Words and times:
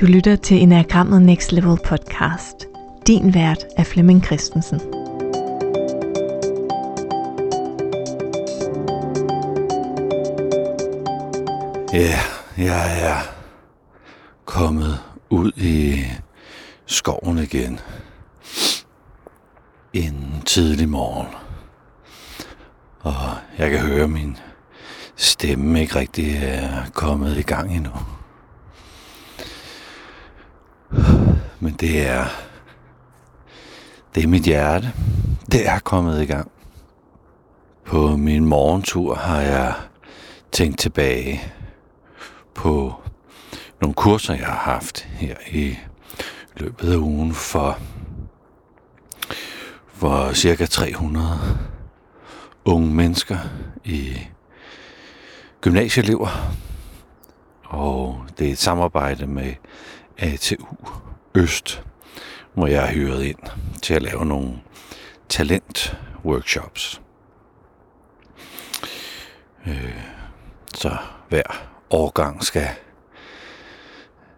Du 0.00 0.06
lytter 0.06 0.36
til 0.36 0.62
Enagrammet 0.62 1.22
Next 1.22 1.52
Level 1.52 1.78
podcast. 1.84 2.66
Din 3.06 3.34
vært 3.34 3.64
er 3.76 3.84
Flemming 3.84 4.24
Christensen. 4.24 4.80
Ja, 11.92 12.18
jeg 12.56 13.02
er 13.02 13.16
kommet 14.44 15.00
ud 15.30 15.52
i 15.56 16.04
skoven 16.86 17.38
igen. 17.38 17.80
En 19.92 20.42
tidlig 20.46 20.88
morgen. 20.88 21.28
Og 23.00 23.14
jeg 23.58 23.70
kan 23.70 23.80
høre, 23.80 24.08
min 24.08 24.36
stemme 25.16 25.80
ikke 25.80 25.96
rigtig 25.96 26.36
er 26.42 26.90
kommet 26.94 27.38
i 27.38 27.42
gang 27.42 27.76
endnu. 27.76 27.92
Men 31.60 31.68
det 31.80 32.06
er, 32.06 32.24
det 34.14 34.24
er 34.24 34.28
mit 34.28 34.42
hjerte. 34.42 34.92
Det 35.52 35.68
er 35.68 35.78
kommet 35.78 36.22
i 36.22 36.26
gang. 36.26 36.50
På 37.86 38.16
min 38.16 38.44
morgentur 38.44 39.14
har 39.14 39.40
jeg 39.40 39.74
tænkt 40.52 40.78
tilbage 40.78 41.42
på 42.54 42.94
nogle 43.80 43.94
kurser, 43.94 44.34
jeg 44.34 44.46
har 44.46 44.72
haft 44.72 45.00
her 45.00 45.36
i 45.50 45.78
løbet 46.56 46.92
af 46.92 46.96
ugen 46.96 47.34
for, 47.34 47.78
for 49.88 50.32
cirka 50.32 50.66
300 50.66 51.26
unge 52.64 52.94
mennesker 52.94 53.38
i 53.84 54.18
gymnasieelever. 55.60 56.54
Og 57.64 58.24
det 58.38 58.48
er 58.48 58.52
et 58.52 58.58
samarbejde 58.58 59.26
med 59.26 59.54
ATU 60.18 60.66
Øst, 61.34 61.82
hvor 62.54 62.66
jeg 62.66 62.84
er 62.84 62.92
hyret 62.92 63.24
ind 63.24 63.38
til 63.82 63.94
at 63.94 64.02
lave 64.02 64.24
nogle 64.24 64.60
talent-workshops. 65.28 67.00
Øh, 69.66 70.04
så 70.74 70.96
hver 71.28 71.42
årgang 71.90 72.44
skal, 72.44 72.68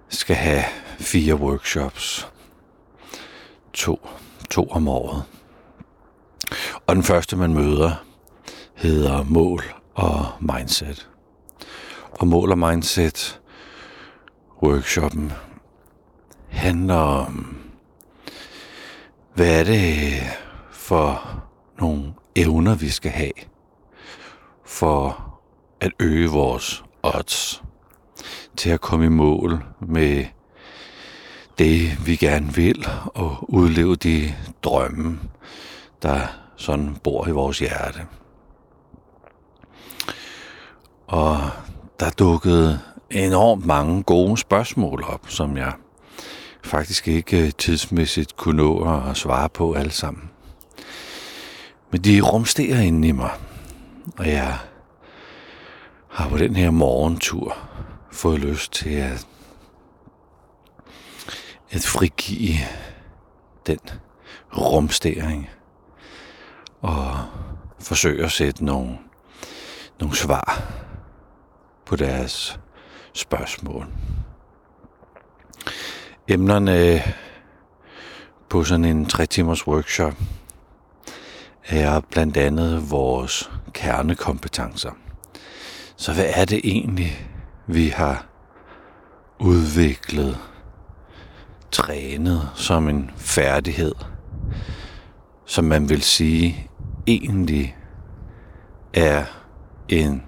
skal 0.09 0.37
have 0.37 0.65
fire 0.99 1.35
workshops. 1.35 2.29
To, 3.73 4.09
to 4.51 4.69
om 4.71 4.89
året. 4.89 5.25
Og 6.87 6.95
den 6.97 7.05
første, 7.05 7.37
man 7.37 7.55
møder, 7.55 8.05
hedder 8.75 9.23
mål 9.23 9.63
og 9.95 10.27
mindset. 10.41 11.09
Og 12.11 12.27
mål 12.27 12.51
og 12.51 12.59
mindset 12.59 13.41
workshoppen 14.63 15.33
handler 16.53 16.95
om, 16.95 17.57
hvad 19.35 19.61
er 19.61 19.65
det 19.65 20.13
for 20.71 21.43
nogle 21.79 22.15
evner, 22.37 22.75
vi 22.75 22.89
skal 22.89 23.11
have 23.11 23.33
for 24.65 25.33
at 25.81 25.93
øge 26.01 26.29
vores 26.29 26.85
odds 27.03 27.63
til 28.57 28.71
at 28.71 28.81
komme 28.81 29.05
i 29.05 29.09
mål 29.09 29.65
med 29.81 30.25
det, 31.59 32.07
vi 32.07 32.17
gerne 32.17 32.55
vil, 32.55 32.87
og 33.15 33.53
udleve 33.55 33.97
de 33.97 34.35
drømme, 34.63 35.21
der 36.03 36.21
sådan 36.57 36.97
bor 37.05 37.27
i 37.27 37.31
vores 37.31 37.59
hjerte. 37.59 38.07
Og 41.07 41.37
der 42.01 42.11
dukkede 42.11 42.81
enormt 43.11 43.67
mange 43.67 44.03
gode 44.03 44.37
spørgsmål 44.37 45.05
op, 45.05 45.29
som 45.29 45.57
jeg 45.57 45.73
faktisk 46.65 47.09
ikke 47.09 47.47
øh, 47.47 47.53
tidsmæssigt 47.59 48.37
kunne 48.37 48.57
nå 48.57 49.01
at 49.11 49.17
svare 49.17 49.49
på 49.49 49.73
alle 49.73 49.93
sammen. 49.93 50.31
Men 51.91 52.01
de 52.01 52.21
rumsterer 52.21 52.81
inde 52.81 53.09
i 53.09 53.13
mig, 53.13 53.31
og 54.19 54.29
jeg 54.29 54.59
har 56.09 56.29
på 56.29 56.39
den 56.39 56.57
her 56.57 56.71
morgentur 56.71 57.59
fået 58.13 58.41
lyst 58.41 58.73
til 58.73 58.91
at, 58.91 59.27
at 61.71 61.83
frigive 61.83 62.59
den 63.67 63.79
rumstering 64.57 65.51
og 66.81 67.19
forsøge 67.81 68.25
at 68.25 68.33
sætte 68.33 68.65
nogle, 68.65 68.99
nogle 70.01 70.17
svar 70.17 70.63
på 71.87 71.97
deres 71.97 72.61
spørgsmål. 73.13 73.87
Emnerne 76.29 76.79
øh, 76.79 77.13
på 78.49 78.65
sådan 78.65 78.85
en 78.85 79.07
tre 79.07 79.27
timers 79.27 79.67
workshop 79.67 80.15
er 81.65 82.01
blandt 82.01 82.37
andet 82.37 82.91
vores 82.91 83.51
kernekompetencer. 83.73 84.91
Så 85.97 86.15
hvad 86.15 86.27
er 86.35 86.45
det 86.45 86.61
egentlig, 86.65 87.29
vi 87.67 87.89
har 87.89 88.27
udviklet, 89.39 90.39
trænet 91.71 92.51
som 92.55 92.89
en 92.89 93.11
færdighed, 93.17 93.95
som 95.47 95.65
man 95.65 95.89
vil 95.89 96.03
sige 96.03 96.71
egentlig 97.07 97.77
er 98.95 99.25
en 99.89 100.23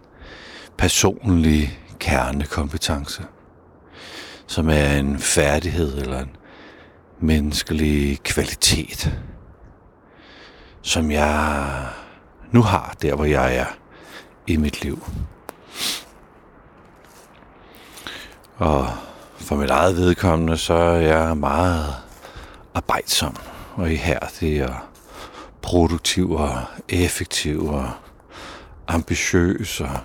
personlig 0.79 1.79
kernekompetence, 1.99 3.23
som 4.47 4.69
er 4.69 4.93
en 4.93 5.19
færdighed 5.19 5.99
eller 5.99 6.21
en 6.21 6.37
menneskelig 7.21 8.21
kvalitet, 8.23 9.19
som 10.83 11.11
jeg 11.11 11.87
nu 12.51 12.63
har 12.63 12.97
der, 13.03 13.15
hvor 13.15 13.25
jeg 13.25 13.57
er 13.57 13.67
i 14.47 14.57
mit 14.57 14.83
liv. 14.83 15.07
Og 18.57 18.89
for 19.37 19.57
mit 19.57 19.71
eget 19.71 19.97
vedkommende, 19.97 20.57
så 20.57 20.75
er 20.75 21.01
jeg 21.01 21.37
meget 21.37 21.95
arbejdsom 22.75 23.37
og 23.75 23.93
ihærdig 23.93 24.69
og 24.69 24.77
produktiv 25.63 26.33
og 26.33 26.63
effektiv 26.89 27.67
og 27.67 27.91
ambitiøs. 28.89 29.81
Og 29.81 29.99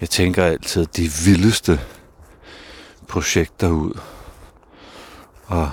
jeg 0.00 0.10
tænker 0.10 0.44
altid 0.44 0.86
de 0.86 1.10
vildeste 1.24 1.80
projekter 3.08 3.68
ud. 3.68 4.00
Og 5.46 5.70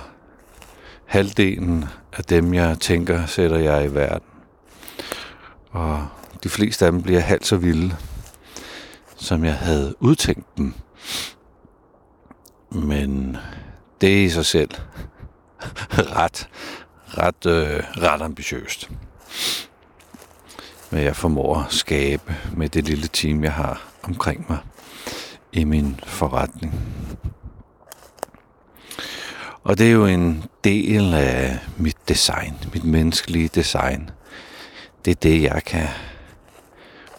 halvdelen 1.05 1.85
af 2.13 2.23
dem, 2.23 2.53
jeg 2.53 2.79
tænker, 2.79 3.25
sætter 3.25 3.57
jeg 3.57 3.85
i 3.85 3.93
verden. 3.93 4.27
Og 5.71 6.07
de 6.43 6.49
fleste 6.49 6.85
af 6.85 6.91
dem 6.91 7.01
bliver 7.01 7.19
halvt 7.19 7.45
så 7.45 7.57
vilde, 7.57 7.97
som 9.15 9.45
jeg 9.45 9.55
havde 9.55 9.95
udtænkt 9.99 10.57
dem. 10.57 10.73
Men 12.69 13.37
det 14.01 14.19
er 14.19 14.25
i 14.25 14.29
sig 14.29 14.45
selv 14.45 14.71
ret, 16.19 16.49
ret, 17.07 17.45
øh, 17.45 17.83
ret 17.97 18.21
ambitiøst. 18.21 18.89
Men 20.91 21.03
jeg 21.03 21.15
formår 21.15 21.57
at 21.57 21.73
skabe 21.73 22.35
med 22.55 22.69
det 22.69 22.83
lille 22.83 23.07
team, 23.07 23.43
jeg 23.43 23.53
har 23.53 23.81
omkring 24.03 24.45
mig 24.49 24.57
i 25.51 25.63
min 25.63 25.99
forretning. 26.03 26.73
Og 29.63 29.77
det 29.77 29.87
er 29.87 29.91
jo 29.91 30.05
en 30.05 30.43
del 30.63 31.13
af 31.13 31.59
mit 31.77 31.97
design, 32.07 32.53
mit 32.73 32.83
menneskelige 32.83 33.47
design. 33.47 34.09
Det 35.05 35.11
er 35.11 35.15
det, 35.15 35.43
jeg 35.43 35.63
kan 35.65 35.87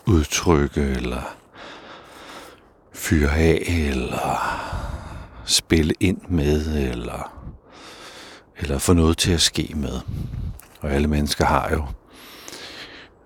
udtrykke, 0.07 0.81
eller 0.81 1.37
fyre 2.93 3.31
af, 3.31 3.65
eller 3.69 4.61
spille 5.45 5.95
ind 6.01 6.21
med, 6.29 6.91
eller, 6.91 7.33
eller 8.59 8.79
få 8.79 8.93
noget 8.93 9.19
til 9.19 9.33
at 9.33 9.41
ske 9.41 9.73
med. 9.77 10.01
Og 10.81 10.91
alle 10.91 11.09
mennesker 11.09 11.45
har 11.45 11.71
jo 11.73 11.85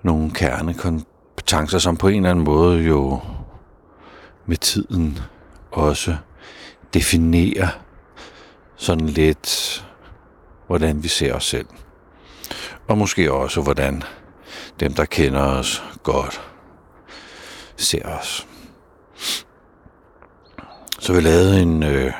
nogle 0.03 0.31
kernekompetencer, 0.31 1.79
som 1.79 1.97
på 1.97 2.09
en 2.09 2.17
eller 2.17 2.31
anden 2.31 2.45
måde 2.45 2.83
jo 2.83 3.21
med 4.47 4.57
tiden 4.57 5.19
også 5.71 6.17
definerer 6.95 7.69
sådan 8.79 9.07
lidt, 9.07 9.85
hvordan 10.67 11.03
vi 11.03 11.09
ser 11.09 11.35
os 11.35 11.45
selv. 11.45 11.67
Og 12.89 12.99
måske 12.99 13.33
også, 13.33 13.61
hvordan 13.61 14.03
dem, 14.81 14.95
der 14.95 15.05
kender 15.05 15.43
os 15.43 15.83
godt, 16.03 16.41
ser 17.77 18.09
os. 18.09 18.47
Så 21.01 21.13
vi 21.13 21.21
lavede 21.21 21.63
en, 21.63 21.83
øh, 21.83 22.13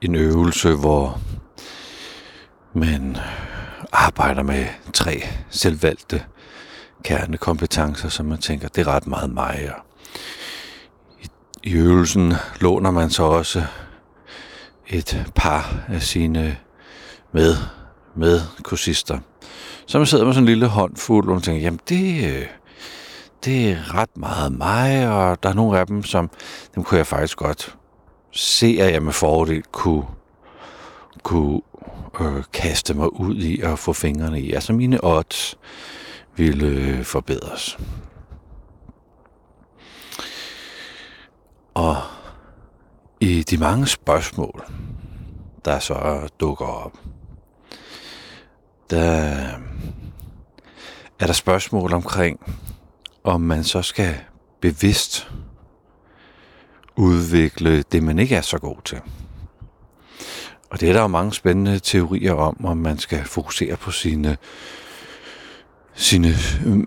en 0.00 0.14
øvelse, 0.14 0.74
hvor 0.74 1.20
man 2.72 3.16
arbejder 3.92 4.42
med 4.42 4.66
tre 4.92 5.22
selvvalgte 5.50 6.24
kernekompetencer, 7.04 8.08
som 8.08 8.26
man 8.26 8.38
tænker, 8.38 8.68
det 8.68 8.86
er 8.86 8.92
ret 8.92 9.06
meget 9.06 9.30
mig. 9.30 9.72
Og 9.76 9.82
i, 11.22 11.28
I 11.62 11.72
øvelsen 11.72 12.34
låner 12.60 12.90
man 12.90 13.10
så 13.10 13.22
også 13.22 13.64
et 14.90 15.32
par 15.34 15.74
af 15.88 16.02
sine 16.02 16.56
med, 17.32 17.54
med 18.14 18.40
kursister. 18.62 19.18
Så 19.86 19.98
man 19.98 20.06
sidder 20.06 20.24
med 20.24 20.34
sådan 20.34 20.42
en 20.42 20.48
lille 20.48 20.66
håndfuld, 20.66 21.28
og 21.28 21.34
man 21.34 21.42
tænker, 21.42 21.62
jamen 21.62 21.80
det, 21.88 22.24
øh, 22.30 22.46
det 23.44 23.70
er 23.70 23.94
ret 23.94 24.16
meget 24.16 24.52
mig, 24.52 25.08
og 25.08 25.42
der 25.42 25.48
er 25.48 25.54
nogle 25.54 25.78
af 25.78 25.86
dem, 25.86 26.02
som 26.02 26.30
dem 26.74 26.84
kunne 26.84 26.98
jeg 26.98 27.06
faktisk 27.06 27.36
godt 27.36 27.76
se, 28.32 28.76
at 28.80 28.92
jeg 28.92 29.02
med 29.02 29.12
fordel 29.12 29.62
kunne, 29.72 30.04
kunne 31.22 31.60
øh, 32.20 32.44
kaste 32.52 32.94
mig 32.94 33.20
ud 33.20 33.36
i 33.36 33.60
og 33.60 33.78
få 33.78 33.92
fingrene 33.92 34.40
i. 34.40 34.52
Altså 34.52 34.72
mine 34.72 35.04
odds 35.04 35.58
ville 36.36 36.66
øh, 36.66 37.04
forbedres. 37.04 37.78
Og 41.74 41.96
i 43.20 43.42
de 43.42 43.58
mange 43.58 43.86
spørgsmål, 43.86 44.64
der 45.64 45.78
så 45.78 46.28
dukker 46.40 46.66
op, 46.66 46.92
der 48.90 49.00
er 51.18 51.26
der 51.26 51.32
spørgsmål 51.32 51.92
omkring, 51.92 52.40
om 53.24 53.40
man 53.40 53.64
så 53.64 53.82
skal 53.82 54.14
bevidst 54.60 55.30
udvikle 56.96 57.82
det, 57.82 58.02
man 58.02 58.18
ikke 58.18 58.36
er 58.36 58.40
så 58.40 58.58
god 58.58 58.76
til. 58.84 59.00
Og 60.70 60.80
det 60.80 60.88
er 60.88 60.92
der 60.92 61.00
jo 61.00 61.06
mange 61.06 61.32
spændende 61.32 61.78
teorier 61.78 62.32
om, 62.34 62.64
om 62.64 62.76
man 62.76 62.98
skal 62.98 63.24
fokusere 63.24 63.76
på 63.76 63.90
sine, 63.90 64.36
sine 65.94 66.34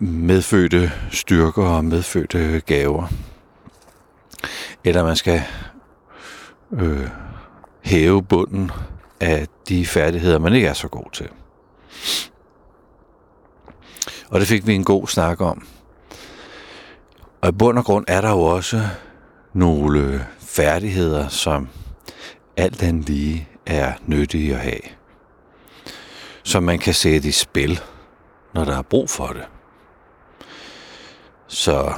medfødte 0.01 0.91
styrker 1.11 1.63
og 1.63 1.85
medfødte 1.85 2.61
gaver. 2.65 3.07
Eller 4.83 5.03
man 5.03 5.15
skal 5.15 5.43
øh, 6.79 7.09
hæve 7.81 8.23
bunden 8.23 8.71
af 9.19 9.47
de 9.67 9.85
færdigheder, 9.85 10.39
man 10.39 10.53
ikke 10.53 10.67
er 10.67 10.73
så 10.73 10.87
god 10.87 11.11
til. 11.13 11.29
Og 14.29 14.39
det 14.39 14.47
fik 14.47 14.67
vi 14.67 14.75
en 14.75 14.83
god 14.83 15.07
snak 15.07 15.41
om. 15.41 15.67
Og 17.41 17.49
i 17.49 17.51
bund 17.51 17.77
og 17.77 17.85
grund 17.85 18.05
er 18.07 18.21
der 18.21 18.29
jo 18.29 18.41
også 18.41 18.87
nogle 19.53 20.25
færdigheder, 20.39 21.27
som 21.27 21.69
alt 22.57 22.83
andet 22.83 23.09
lige 23.09 23.47
er 23.65 23.93
nyttige 24.07 24.53
at 24.53 24.59
have. 24.59 24.81
Som 26.43 26.63
man 26.63 26.79
kan 26.79 26.93
sætte 26.93 27.27
i 27.27 27.31
spil, 27.31 27.79
når 28.53 28.65
der 28.65 28.77
er 28.77 28.81
brug 28.81 29.09
for 29.09 29.27
det. 29.27 29.43
Så 31.47 31.93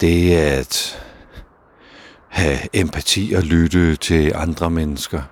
det 0.00 0.36
at 0.36 1.02
have 2.32 2.58
empati 2.72 3.32
og 3.36 3.42
lytte 3.42 3.96
til 3.96 4.32
andre 4.34 4.70
mennesker, 4.70 5.22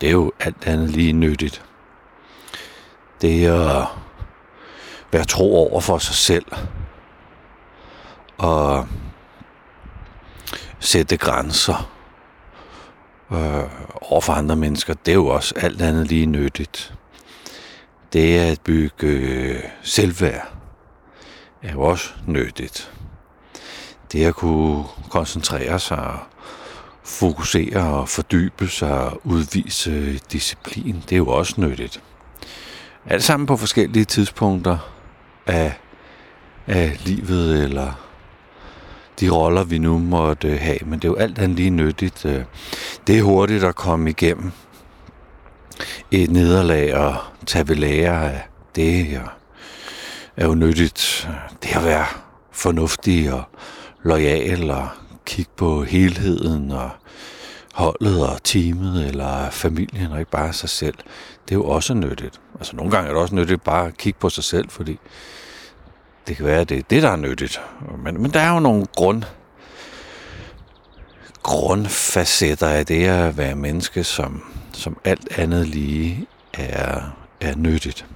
det 0.00 0.06
er 0.06 0.12
jo 0.12 0.32
alt 0.40 0.66
andet 0.66 0.90
lige 0.90 1.12
nyttigt. 1.12 1.64
Det 3.20 3.46
er 3.46 3.82
at 3.82 3.88
være 5.12 5.24
tro 5.24 5.56
over 5.56 5.80
for 5.80 5.98
sig 5.98 6.14
selv 6.14 6.44
og 8.38 8.88
sætte 10.80 11.16
grænser 11.16 11.90
øh, 13.32 13.64
over 14.00 14.20
for 14.20 14.32
andre 14.32 14.56
mennesker, 14.56 14.94
det 14.94 15.12
er 15.12 15.16
jo 15.16 15.26
også 15.26 15.54
alt 15.56 15.82
andet 15.82 16.06
lige 16.06 16.26
nyttigt. 16.26 16.94
Det 18.12 18.38
er 18.38 18.52
at 18.52 18.60
bygge 18.60 19.06
øh, 19.06 19.62
selvværd 19.82 20.52
er 21.62 21.72
jo 21.72 21.82
også 21.82 22.12
nyttigt. 22.26 22.92
Det 24.14 24.24
at 24.24 24.34
kunne 24.34 24.84
koncentrere 25.10 25.78
sig, 25.78 26.18
fokusere 27.04 27.98
og 27.98 28.08
fordybe 28.08 28.68
sig 28.68 29.00
og 29.00 29.20
udvise 29.24 30.18
disciplin, 30.32 31.02
det 31.08 31.12
er 31.12 31.16
jo 31.16 31.28
også 31.28 31.54
nyttigt. 31.60 32.02
Alt 33.06 33.24
sammen 33.24 33.46
på 33.46 33.56
forskellige 33.56 34.04
tidspunkter 34.04 34.78
af, 35.46 35.72
af 36.66 36.96
livet 37.04 37.64
eller 37.64 37.92
de 39.20 39.30
roller, 39.30 39.64
vi 39.64 39.78
nu 39.78 39.98
måtte 39.98 40.56
have. 40.56 40.78
Men 40.86 40.98
det 40.98 41.04
er 41.04 41.12
jo 41.12 41.16
alt 41.16 41.38
andet 41.38 41.56
lige 41.56 41.70
nyttigt. 41.70 42.22
Det 43.06 43.18
er 43.18 43.22
hurtigt 43.22 43.64
at 43.64 43.74
komme 43.74 44.10
igennem 44.10 44.52
et 46.10 46.30
nederlag 46.30 46.96
og 46.96 47.16
tage 47.46 47.68
ved 47.68 47.76
lære 47.76 48.32
af 48.32 48.48
det. 48.76 49.20
Og 49.24 49.28
er 50.36 50.46
jo 50.46 50.54
nyttigt. 50.54 51.28
Det 51.62 51.76
at 51.76 51.84
være 51.84 52.06
fornuftig 52.52 53.32
og 53.32 53.42
lojal 54.04 54.70
og 54.70 54.88
kigge 55.26 55.50
på 55.56 55.84
helheden 55.84 56.70
og 56.70 56.90
holdet 57.74 58.28
og 58.28 58.42
teamet 58.44 59.06
eller 59.06 59.50
familien 59.50 60.12
og 60.12 60.18
ikke 60.18 60.30
bare 60.30 60.52
sig 60.52 60.68
selv. 60.68 60.94
Det 61.48 61.54
er 61.54 61.58
jo 61.58 61.64
også 61.64 61.94
nyttigt. 61.94 62.40
Altså 62.58 62.76
nogle 62.76 62.90
gange 62.92 63.08
er 63.08 63.12
det 63.12 63.22
også 63.22 63.34
nyttigt 63.34 63.64
bare 63.64 63.86
at 63.86 63.96
kigge 63.96 64.18
på 64.18 64.28
sig 64.28 64.44
selv, 64.44 64.70
fordi 64.70 64.98
det 66.26 66.36
kan 66.36 66.46
være, 66.46 66.60
at 66.60 66.68
det 66.68 66.78
er 66.78 66.82
det, 66.90 67.02
der 67.02 67.10
er 67.10 67.16
nyttigt. 67.16 67.60
Men, 68.04 68.22
men 68.22 68.30
der 68.30 68.40
er 68.40 68.54
jo 68.54 68.60
nogle 68.60 68.86
grund, 68.96 69.22
grundfacetter 71.42 72.68
af 72.68 72.86
det 72.86 73.06
at 73.06 73.36
være 73.36 73.54
menneske, 73.54 74.04
som, 74.04 74.42
som 74.72 74.96
alt 75.04 75.38
andet 75.38 75.68
lige 75.68 76.26
er, 76.52 77.00
er 77.40 77.56
nyttigt. 77.56 78.06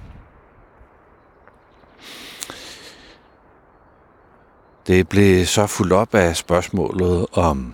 Det 4.89 5.09
blev 5.09 5.45
så 5.45 5.67
fuldt 5.67 5.93
op 5.93 6.15
af 6.15 6.35
spørgsmålet 6.35 7.25
om, 7.31 7.73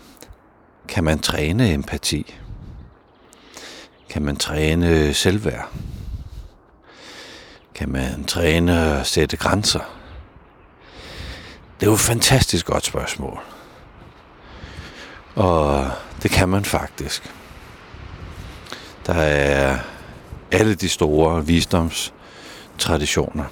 kan 0.87 1.03
man 1.03 1.19
træne 1.19 1.73
empati? 1.73 2.35
Kan 4.09 4.21
man 4.21 4.35
træne 4.35 5.13
selvværd? 5.13 5.69
Kan 7.75 7.89
man 7.89 8.23
træne 8.23 8.79
at 8.79 9.07
sætte 9.07 9.37
grænser? 9.37 9.79
Det 11.79 11.85
er 11.85 11.89
jo 11.89 11.93
et 11.93 11.99
fantastisk 11.99 12.65
godt 12.65 12.85
spørgsmål. 12.85 13.39
Og 15.35 15.89
det 16.23 16.31
kan 16.31 16.49
man 16.49 16.65
faktisk. 16.65 17.33
Der 19.05 19.13
er 19.13 19.79
alle 20.51 20.75
de 20.75 20.89
store 20.89 21.45
visdomstraditioner 21.45 23.45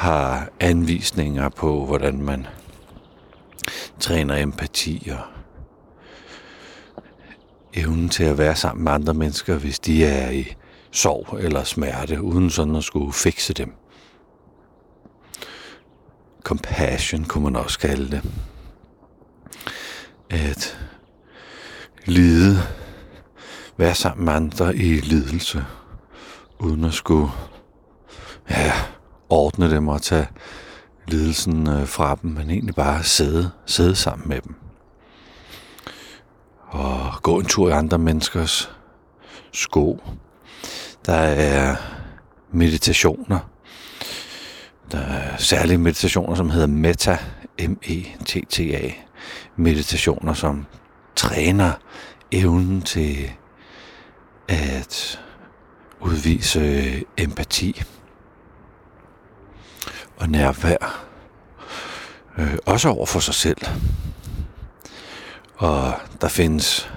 har 0.00 0.48
anvisninger 0.60 1.48
på, 1.48 1.86
hvordan 1.86 2.22
man 2.22 2.46
træner 4.00 4.36
empati 4.36 5.10
og 5.12 5.20
evnen 7.74 8.08
til 8.08 8.24
at 8.24 8.38
være 8.38 8.56
sammen 8.56 8.84
med 8.84 8.92
andre 8.92 9.14
mennesker, 9.14 9.58
hvis 9.58 9.78
de 9.78 10.04
er 10.04 10.30
i 10.30 10.54
sorg 10.90 11.38
eller 11.40 11.64
smerte, 11.64 12.22
uden 12.22 12.50
sådan 12.50 12.76
at 12.76 12.84
skulle 12.84 13.12
fikse 13.12 13.52
dem. 13.52 13.74
Compassion 16.42 17.24
kunne 17.24 17.44
man 17.44 17.56
også 17.56 17.78
kalde 17.78 18.10
det. 18.10 18.22
At 20.30 20.78
lide, 22.04 22.56
være 23.76 23.94
sammen 23.94 24.24
med 24.24 24.32
andre 24.32 24.76
i 24.76 25.00
lidelse, 25.00 25.64
uden 26.58 26.84
at 26.84 26.94
skulle 26.94 27.28
ja, 28.50 28.72
ordne 29.30 29.70
dem 29.70 29.88
og 29.88 30.02
tage 30.02 30.28
lidelsen 31.08 31.68
øh, 31.68 31.86
fra 31.86 32.18
dem, 32.22 32.30
men 32.30 32.50
egentlig 32.50 32.74
bare 32.74 33.02
sidde, 33.02 33.50
sidde 33.66 33.96
sammen 33.96 34.28
med 34.28 34.40
dem. 34.40 34.54
Og 36.66 37.22
gå 37.22 37.38
en 37.38 37.46
tur 37.46 37.68
i 37.68 37.72
andre 37.72 37.98
menneskers 37.98 38.70
sko. 39.52 40.02
Der 41.06 41.14
er 41.14 41.76
meditationer, 42.52 43.38
der 44.92 44.98
er 44.98 45.36
særlige 45.36 45.78
meditationer, 45.78 46.34
som 46.34 46.50
hedder 46.50 46.66
Metta, 46.66 47.18
M-E-T-T-A. 47.58 48.90
Meditationer, 49.56 50.32
som 50.32 50.66
træner 51.16 51.72
evnen 52.32 52.82
til 52.82 53.30
at 54.48 55.20
udvise 56.00 57.04
empati 57.16 57.82
og 60.20 60.28
nærvær. 60.28 61.06
Øh, 62.38 62.56
også 62.66 62.88
over 62.88 63.06
for 63.06 63.20
sig 63.20 63.34
selv. 63.34 63.60
Og 65.56 65.94
der 66.20 66.28
findes 66.28 66.90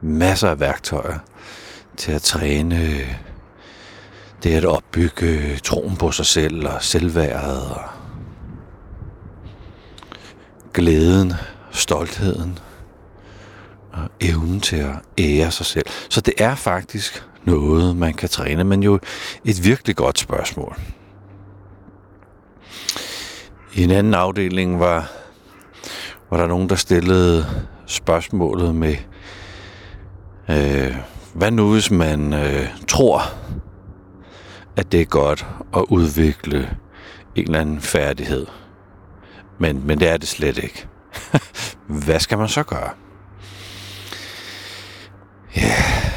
masser 0.00 0.50
af 0.50 0.60
værktøjer 0.60 1.18
til 1.96 2.12
at 2.12 2.22
træne 2.22 3.06
det 4.42 4.54
at 4.54 4.64
opbygge 4.64 5.56
troen 5.56 5.96
på 5.96 6.12
sig 6.12 6.26
selv 6.26 6.68
og 6.68 6.82
selvværdet 6.82 7.70
og 7.70 7.82
glæden, 10.74 11.32
stoltheden 11.70 12.58
og 13.92 14.08
evnen 14.20 14.60
til 14.60 14.76
at 14.76 14.94
ære 15.18 15.50
sig 15.50 15.66
selv. 15.66 15.86
Så 16.08 16.20
det 16.20 16.34
er 16.38 16.54
faktisk 16.54 17.24
noget, 17.44 17.96
man 17.96 18.14
kan 18.14 18.28
træne, 18.28 18.64
men 18.64 18.82
jo 18.82 18.98
et 19.44 19.64
virkelig 19.64 19.96
godt 19.96 20.18
spørgsmål. 20.18 20.76
I 23.74 23.82
en 23.84 23.90
anden 23.90 24.14
afdeling 24.14 24.80
var, 24.80 25.10
var 26.30 26.36
der 26.36 26.46
nogen, 26.46 26.68
der 26.68 26.74
stillede 26.74 27.46
spørgsmålet 27.86 28.74
med, 28.74 28.96
Øh, 30.50 30.96
hvad 31.34 31.50
nu 31.50 31.72
hvis 31.72 31.90
man 31.90 32.32
øh, 32.32 32.68
tror, 32.88 33.22
at 34.76 34.92
det 34.92 35.00
er 35.00 35.04
godt 35.04 35.46
at 35.76 35.84
udvikle 35.88 36.76
en 37.34 37.44
eller 37.44 37.60
anden 37.60 37.80
færdighed, 37.80 38.46
men, 39.58 39.86
men 39.86 40.00
det 40.00 40.08
er 40.08 40.16
det 40.16 40.28
slet 40.28 40.58
ikke. 40.58 40.86
hvad 42.06 42.20
skal 42.20 42.38
man 42.38 42.48
så 42.48 42.62
gøre? 42.62 42.90
Ja. 45.56 45.60
Yeah. 45.60 46.10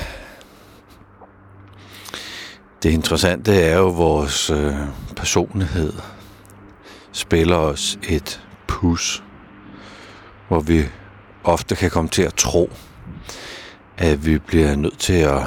Det 2.83 2.91
interessante 2.91 3.62
er 3.62 3.77
jo, 3.77 3.88
vores 3.88 4.50
øh, 4.50 4.75
personlighed 5.15 5.93
spiller 7.13 7.55
os 7.55 8.00
et 8.10 8.41
pus, 8.67 9.24
hvor 10.48 10.60
vi 10.60 10.84
ofte 11.43 11.75
kan 11.75 11.91
komme 11.91 12.10
til 12.10 12.22
at 12.22 12.34
tro, 12.34 12.72
at 13.98 14.25
vi 14.25 14.38
bliver 14.38 14.75
nødt 14.75 15.00
til 15.00 15.13
at 15.13 15.41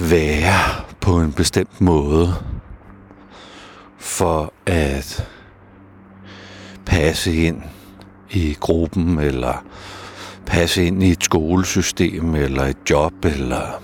være 0.00 0.84
på 1.00 1.20
en 1.20 1.32
bestemt 1.32 1.80
måde 1.80 2.34
for 3.98 4.52
at 4.66 5.28
passe 6.86 7.36
ind 7.36 7.62
i 8.30 8.56
gruppen 8.60 9.18
eller 9.18 9.64
passe 10.46 10.84
ind 10.84 11.02
i 11.02 11.10
et 11.10 11.24
skolesystem 11.24 12.34
eller 12.34 12.62
et 12.64 12.76
job 12.90 13.24
eller 13.24 13.82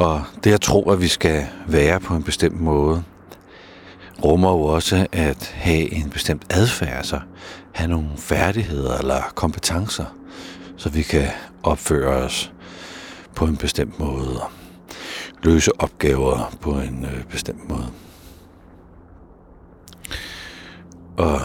og 0.00 0.24
det 0.44 0.52
at 0.52 0.60
tro, 0.60 0.90
at 0.90 1.00
vi 1.00 1.08
skal 1.08 1.46
være 1.66 2.00
på 2.00 2.14
en 2.14 2.22
bestemt 2.22 2.60
måde, 2.60 3.02
rummer 4.24 4.50
jo 4.50 4.62
også 4.62 5.06
at 5.12 5.54
have 5.54 5.92
en 5.92 6.10
bestemt 6.10 6.46
adfærd, 6.50 6.96
altså 6.96 7.20
have 7.72 7.90
nogle 7.90 8.08
færdigheder 8.16 8.98
eller 8.98 9.22
kompetencer, 9.34 10.04
så 10.76 10.88
vi 10.88 11.02
kan 11.02 11.26
opføre 11.62 12.08
os 12.08 12.52
på 13.34 13.44
en 13.44 13.56
bestemt 13.56 13.98
måde 13.98 14.40
og 14.40 14.50
løse 15.42 15.80
opgaver 15.80 16.52
på 16.60 16.72
en 16.72 17.04
øh, 17.04 17.24
bestemt 17.24 17.68
måde. 17.68 17.86
Og 21.16 21.40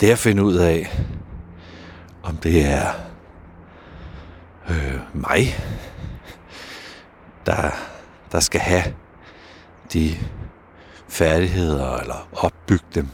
det 0.00 0.10
at 0.10 0.18
finde 0.18 0.44
ud 0.44 0.54
af, 0.54 0.98
om 2.22 2.36
det 2.36 2.64
er 2.64 2.86
øh, 4.70 4.98
mig, 5.14 5.56
der, 7.46 7.70
der 8.32 8.40
skal 8.40 8.60
have 8.60 8.94
de 9.92 10.16
færdigheder, 11.08 11.96
eller 11.96 12.28
opbygge 12.32 12.84
dem. 12.94 13.08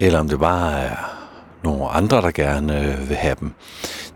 Eller 0.00 0.18
om 0.18 0.28
det 0.28 0.38
bare 0.38 0.80
er 0.80 0.96
nogle 1.64 1.88
andre, 1.88 2.22
der 2.22 2.30
gerne 2.30 2.80
øh, 2.80 3.08
vil 3.08 3.16
have 3.16 3.36
dem. 3.40 3.54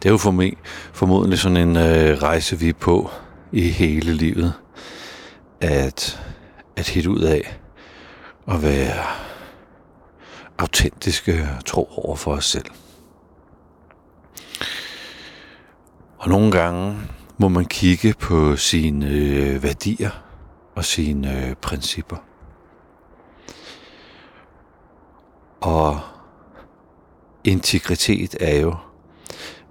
Det 0.02 0.09
er 0.09 0.11
jo 0.11 0.19
for 0.19 0.31
mig, 0.31 0.57
formodentlig 0.93 1.38
sådan 1.38 1.57
en 1.57 1.76
øh, 1.76 2.23
rejse, 2.23 2.59
vi 2.59 2.69
er 2.69 2.73
på 2.81 3.11
i 3.52 3.69
hele 3.69 4.12
livet. 4.12 4.52
At, 5.61 6.21
at 6.76 6.88
hitte 6.88 7.11
ud 7.11 7.21
af 7.21 7.59
at 8.49 8.62
være 8.62 9.05
autentiske 10.59 11.33
øh, 11.33 11.61
tro 11.67 11.88
over 11.97 12.17
for 12.17 12.33
os 12.33 12.45
selv. 12.45 12.67
Og 16.19 16.29
nogle 16.29 16.50
gange 16.50 16.97
må 17.43 17.49
man 17.49 17.65
kigge 17.65 18.15
på 18.15 18.57
sine 18.57 19.09
øh, 19.09 19.63
værdier 19.63 20.11
og 20.75 20.85
sine 20.85 21.47
øh, 21.47 21.55
principper. 21.55 22.17
Og 25.61 26.01
integritet 27.45 28.37
er 28.41 28.61
jo 28.61 28.77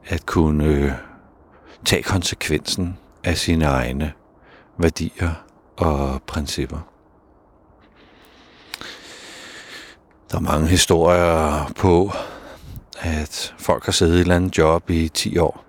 at 0.05 0.25
kunne 0.25 0.65
øh, 0.65 0.91
tage 1.85 2.03
konsekvensen 2.03 2.97
af 3.23 3.37
sine 3.37 3.65
egne 3.65 4.13
værdier 4.77 5.31
og 5.77 6.21
principper. 6.27 6.79
Der 10.31 10.37
er 10.37 10.41
mange 10.41 10.67
historier 10.67 11.71
på, 11.75 12.11
at 12.99 13.53
folk 13.57 13.85
har 13.85 13.91
siddet 13.91 14.13
i 14.13 14.15
et 14.15 14.21
eller 14.21 14.35
andet 14.35 14.57
job 14.57 14.89
i 14.89 15.09
10 15.09 15.37
år, 15.37 15.65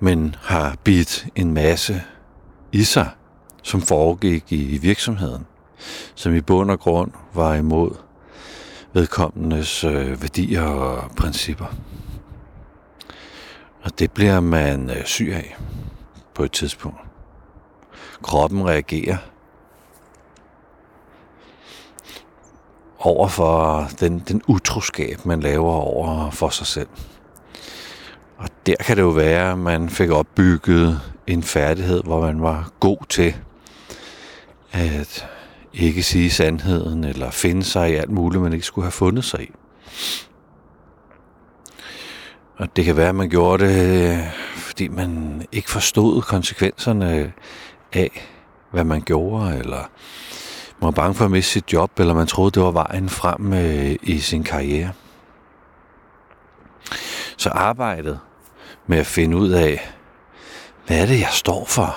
men 0.00 0.34
har 0.42 0.76
bidt 0.84 1.26
en 1.34 1.54
masse 1.54 2.02
i 2.72 2.84
sig, 2.84 3.10
som 3.62 3.80
foregik 3.80 4.52
i 4.52 4.78
virksomheden, 4.78 5.46
som 6.14 6.34
i 6.34 6.40
bund 6.40 6.70
og 6.70 6.80
grund 6.80 7.12
var 7.34 7.54
imod 7.54 7.96
vedkommendes 8.96 9.84
øh, 9.84 10.22
værdier 10.22 10.62
og 10.62 11.10
principper. 11.10 11.66
Og 13.82 13.98
det 13.98 14.10
bliver 14.10 14.40
man 14.40 14.90
øh, 14.90 15.04
syg 15.04 15.32
af 15.32 15.56
på 16.34 16.44
et 16.44 16.52
tidspunkt. 16.52 17.00
Kroppen 18.22 18.68
reagerer 18.68 19.16
over 22.98 23.28
for 23.28 23.88
den, 24.00 24.18
den 24.18 24.42
utroskab, 24.48 25.26
man 25.26 25.40
laver 25.40 25.72
over 25.72 26.30
for 26.30 26.48
sig 26.48 26.66
selv. 26.66 26.88
Der 28.66 28.76
kan 28.76 28.96
det 28.96 29.02
jo 29.02 29.08
være, 29.08 29.52
at 29.52 29.58
man 29.58 29.90
fik 29.90 30.10
opbygget 30.10 31.00
en 31.26 31.42
færdighed, 31.42 32.02
hvor 32.02 32.20
man 32.20 32.42
var 32.42 32.70
god 32.80 32.98
til 33.08 33.36
at 34.72 35.28
ikke 35.72 36.02
sige 36.02 36.30
sandheden, 36.30 37.04
eller 37.04 37.30
finde 37.30 37.64
sig 37.64 37.90
i 37.90 37.94
alt 37.94 38.10
muligt, 38.10 38.42
man 38.42 38.52
ikke 38.52 38.66
skulle 38.66 38.84
have 38.84 38.92
fundet 38.92 39.24
sig 39.24 39.40
i. 39.42 39.50
Og 42.56 42.76
det 42.76 42.84
kan 42.84 42.96
være, 42.96 43.08
at 43.08 43.14
man 43.14 43.28
gjorde 43.28 43.64
det, 43.64 44.10
øh, 44.10 44.18
fordi 44.56 44.88
man 44.88 45.42
ikke 45.52 45.70
forstod 45.70 46.22
konsekvenserne 46.22 47.32
af, 47.92 48.28
hvad 48.70 48.84
man 48.84 49.02
gjorde, 49.02 49.58
eller 49.58 49.90
man 50.80 50.86
var 50.86 50.90
bange 50.90 51.14
for 51.14 51.24
at 51.24 51.30
miste 51.30 51.52
sit 51.52 51.72
job, 51.72 52.00
eller 52.00 52.14
man 52.14 52.26
troede, 52.26 52.50
det 52.50 52.62
var 52.62 52.70
vejen 52.70 53.08
frem 53.08 53.52
øh, 53.52 53.96
i 54.02 54.18
sin 54.18 54.44
karriere. 54.44 54.92
Så 57.36 57.48
arbejdet 57.50 58.20
med 58.86 58.98
at 58.98 59.06
finde 59.06 59.36
ud 59.36 59.50
af, 59.50 59.92
hvad 60.86 61.02
er 61.02 61.06
det, 61.06 61.20
jeg 61.20 61.28
står 61.32 61.64
for? 61.64 61.96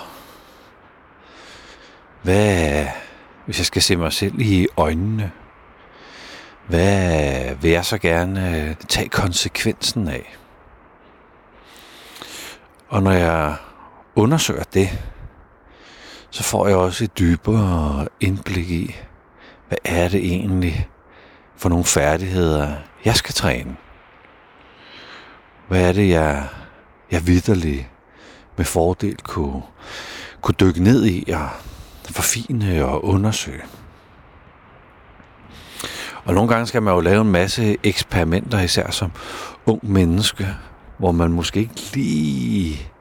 Hvad, 2.22 2.88
hvis 3.46 3.58
jeg 3.58 3.65
skal 3.65 3.81
se 3.81 3.96
mig 3.96 4.13
selv 4.13 4.39
i 4.39 4.67
øjnene, 4.77 5.31
hvad 6.67 7.55
vil 7.55 7.72
jeg 7.72 7.86
så 7.86 7.98
gerne 7.98 8.58
øh, 8.58 8.75
tage 8.75 9.10
konsekvensen 9.10 10.08
af? 10.08 10.38
Og 12.88 13.03
når 13.03 13.12
jeg 13.12 13.55
undersøger 14.15 14.63
det, 14.63 14.89
så 16.29 16.43
får 16.43 16.67
jeg 16.67 16.77
også 16.77 17.03
et 17.03 17.19
dybere 17.19 18.08
indblik 18.19 18.69
i, 18.69 18.96
hvad 19.67 19.77
er 19.86 20.10
det 20.10 20.19
egentlig 20.19 20.89
for 21.58 21.69
nogle 21.69 21.86
færdigheder, 21.86 22.75
jeg 23.05 23.15
skal 23.15 23.34
træne? 23.34 23.75
Hvad 25.67 25.89
er 25.89 25.93
det, 25.93 26.10
jeg, 26.10 26.48
jeg 27.11 27.27
vidderlig 27.27 27.89
med 28.57 28.65
fordel 28.65 29.17
kunne, 29.23 29.61
kunne 30.41 30.55
dykke 30.59 30.83
ned 30.83 31.05
i 31.05 31.29
og 31.31 31.49
forfine 32.09 32.85
og 32.85 33.05
undersøge? 33.05 33.61
Og 36.23 36.33
nogle 36.33 36.49
gange 36.49 36.67
skal 36.67 36.81
man 36.81 36.93
jo 36.93 36.99
lave 36.99 37.21
en 37.21 37.31
masse 37.31 37.77
eksperimenter, 37.83 38.59
især 38.59 38.91
som 38.91 39.11
ung 39.65 39.91
menneske, 39.91 40.47
hvor 40.97 41.11
man 41.11 41.31
måske 41.31 41.59
ikke 41.59 41.81
lige 41.93 42.91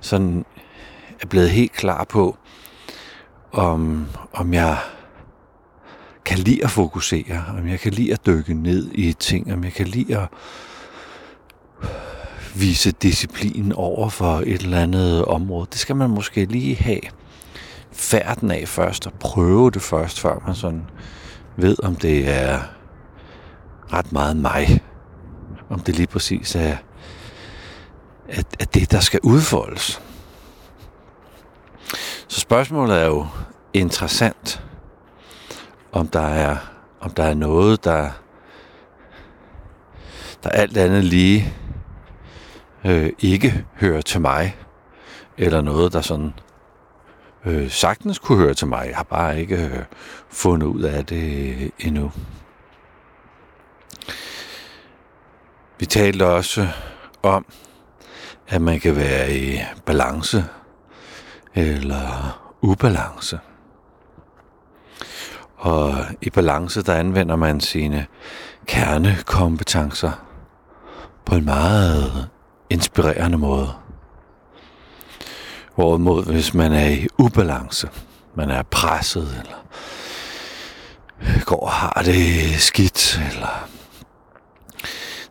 sådan 0.00 0.44
er 1.20 1.26
blevet 1.26 1.50
helt 1.50 1.72
klar 1.72 2.04
på, 2.04 2.36
om, 3.52 4.06
om 4.32 4.54
jeg 4.54 4.78
kan 6.24 6.38
lide 6.38 6.64
at 6.64 6.70
fokusere, 6.70 7.44
om 7.58 7.68
jeg 7.68 7.80
kan 7.80 7.92
lide 7.92 8.12
at 8.12 8.26
dykke 8.26 8.54
ned 8.54 8.90
i 8.94 9.12
ting, 9.12 9.52
om 9.52 9.64
jeg 9.64 9.72
kan 9.72 9.86
lide 9.86 10.18
at 10.18 10.28
vise 12.60 12.92
disciplin 12.92 13.72
over 13.72 14.08
for 14.08 14.42
et 14.46 14.62
eller 14.62 14.80
andet 14.80 15.24
område. 15.24 15.66
Det 15.72 15.78
skal 15.78 15.96
man 15.96 16.10
måske 16.10 16.44
lige 16.44 16.76
have 16.76 17.00
færden 17.92 18.50
af 18.50 18.68
først, 18.68 19.06
og 19.06 19.12
prøve 19.12 19.70
det 19.70 19.82
først, 19.82 20.20
før 20.20 20.42
man 20.46 20.54
sådan 20.54 20.84
ved, 21.56 21.84
om 21.84 21.96
det 21.96 22.28
er 22.28 22.60
ret 23.92 24.12
meget 24.12 24.36
mig. 24.36 24.82
Om 25.70 25.80
det 25.80 25.96
lige 25.96 26.06
præcis 26.06 26.56
er, 26.56 26.76
at, 28.28 28.46
at 28.60 28.74
det, 28.74 28.92
der 28.92 29.00
skal 29.00 29.20
udfoldes. 29.22 30.02
Så 32.28 32.40
spørgsmålet 32.40 32.96
er 32.96 33.06
jo 33.06 33.26
interessant, 33.72 34.62
om 35.92 36.08
der 36.08 36.26
er, 36.26 36.56
om 37.00 37.10
der 37.10 37.24
er 37.24 37.34
noget, 37.34 37.84
der, 37.84 38.10
der 40.44 40.50
alt 40.50 40.76
andet 40.76 41.04
lige 41.04 41.54
øh, 42.84 43.12
ikke 43.18 43.64
hører 43.74 44.00
til 44.00 44.20
mig, 44.20 44.56
eller 45.38 45.60
noget, 45.60 45.92
der 45.92 46.00
sådan 46.00 46.32
øh, 47.44 47.70
sagtens 47.70 48.18
kunne 48.18 48.38
høre 48.38 48.54
til 48.54 48.66
mig. 48.66 48.86
Jeg 48.88 48.96
har 48.96 49.04
bare 49.04 49.40
ikke 49.40 49.64
øh, 49.64 49.84
fundet 50.28 50.66
ud 50.66 50.82
af 50.82 51.06
det 51.06 51.54
øh, 51.54 51.70
endnu. 51.78 52.12
Vi 55.78 55.86
talte 55.86 56.26
også 56.26 56.68
om, 57.22 57.46
at 58.48 58.62
man 58.62 58.80
kan 58.80 58.96
være 58.96 59.36
i 59.36 59.58
balance 59.86 60.44
eller 61.54 62.40
ubalance. 62.60 63.38
Og 65.56 65.94
i 66.22 66.30
balance, 66.30 66.82
der 66.82 66.94
anvender 66.94 67.36
man 67.36 67.60
sine 67.60 68.06
kernekompetencer 68.66 70.10
på 71.24 71.34
en 71.34 71.44
meget 71.44 72.28
inspirerende 72.70 73.38
måde. 73.38 73.72
Hvorimod, 75.74 76.24
hvis 76.24 76.54
man 76.54 76.72
er 76.72 76.88
i 76.88 77.06
ubalance, 77.18 77.88
man 78.34 78.50
er 78.50 78.62
presset, 78.62 79.42
eller 79.42 79.64
går 81.44 81.60
og 81.60 81.70
har 81.70 82.02
det 82.04 82.60
skidt, 82.60 83.20
eller 83.32 83.68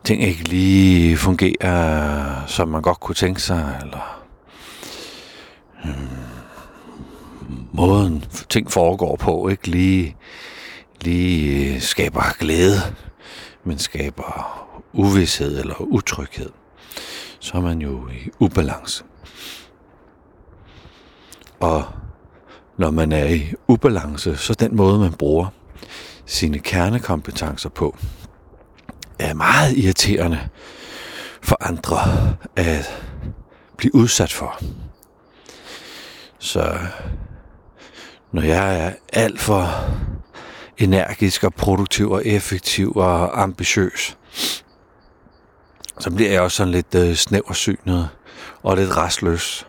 ting 0.04 0.24
ikke 0.24 0.44
lige 0.44 1.18
fungerer, 1.18 2.46
som 2.46 2.68
man 2.68 2.82
godt 2.82 3.00
kunne 3.00 3.16
tænke 3.16 3.42
sig, 3.42 3.80
eller 3.82 4.24
hmm, 5.84 6.08
måden 7.74 8.26
ting 8.50 8.72
foregår 8.72 9.16
på 9.16 9.48
ikke 9.48 9.68
lige, 9.68 10.16
lige 11.02 11.74
øh, 11.74 11.82
skaber 11.82 12.38
glæde, 12.40 12.82
men 13.64 13.78
skaber 13.80 14.68
uvidshed 14.94 15.60
eller 15.60 15.82
utryghed, 15.82 16.50
så 17.40 17.58
er 17.58 17.62
man 17.62 17.82
jo 17.82 18.08
i 18.10 18.30
ubalance. 18.40 19.04
Og 21.60 21.86
når 22.78 22.92
man 22.92 23.12
er 23.12 23.26
i 23.26 23.54
ubalance, 23.68 24.38
så 24.38 24.54
den 24.54 24.76
måde, 24.76 25.00
man 25.00 25.14
bruger 25.14 25.48
sine 26.26 26.60
kernekompetencer 26.60 27.70
på, 27.70 27.98
er 29.20 29.34
meget 29.34 29.78
irriterende 29.78 30.40
for 31.42 31.58
andre 31.60 31.98
at 32.56 33.04
blive 33.78 33.96
udsat 33.96 34.34
for. 34.34 34.60
Så 36.40 36.78
når 38.32 38.42
jeg 38.42 38.80
er 38.86 38.94
alt 39.14 39.40
for 39.40 39.90
energisk 40.78 41.44
og 41.44 41.54
produktiv 41.54 42.12
og 42.12 42.26
effektiv 42.26 42.92
og 42.96 43.42
ambitiøs, 43.42 44.18
så 46.00 46.12
bliver 46.12 46.32
jeg 46.32 46.42
også 46.42 46.58
sådan 46.58 46.72
lidt 46.72 46.96
øh, 46.96 47.16
snæversynet 47.16 48.10
og 48.64 48.78
lidt 48.78 48.98
restløs. 48.98 49.68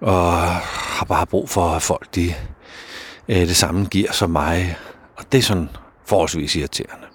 Og 0.00 0.32
har 0.62 1.06
bare 1.06 1.26
brug 1.26 1.50
for, 1.50 1.68
at 1.68 1.82
folk 1.82 2.14
de, 2.14 2.34
øh, 3.28 3.36
det 3.36 3.56
samme 3.56 3.84
giver 3.84 4.12
som 4.12 4.30
mig. 4.30 4.78
Og 5.16 5.24
det 5.32 5.38
er 5.38 5.42
sådan 5.42 5.68
forholdsvis 6.06 6.56
irriterende 6.56 7.06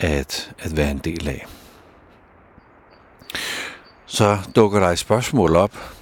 at, 0.00 0.52
at 0.58 0.76
være 0.76 0.90
en 0.90 0.98
del 0.98 1.28
af. 1.28 1.46
Så 4.06 4.38
dukker 4.56 4.80
der 4.80 4.88
et 4.88 4.98
spørgsmål 4.98 5.56
op, 5.56 5.94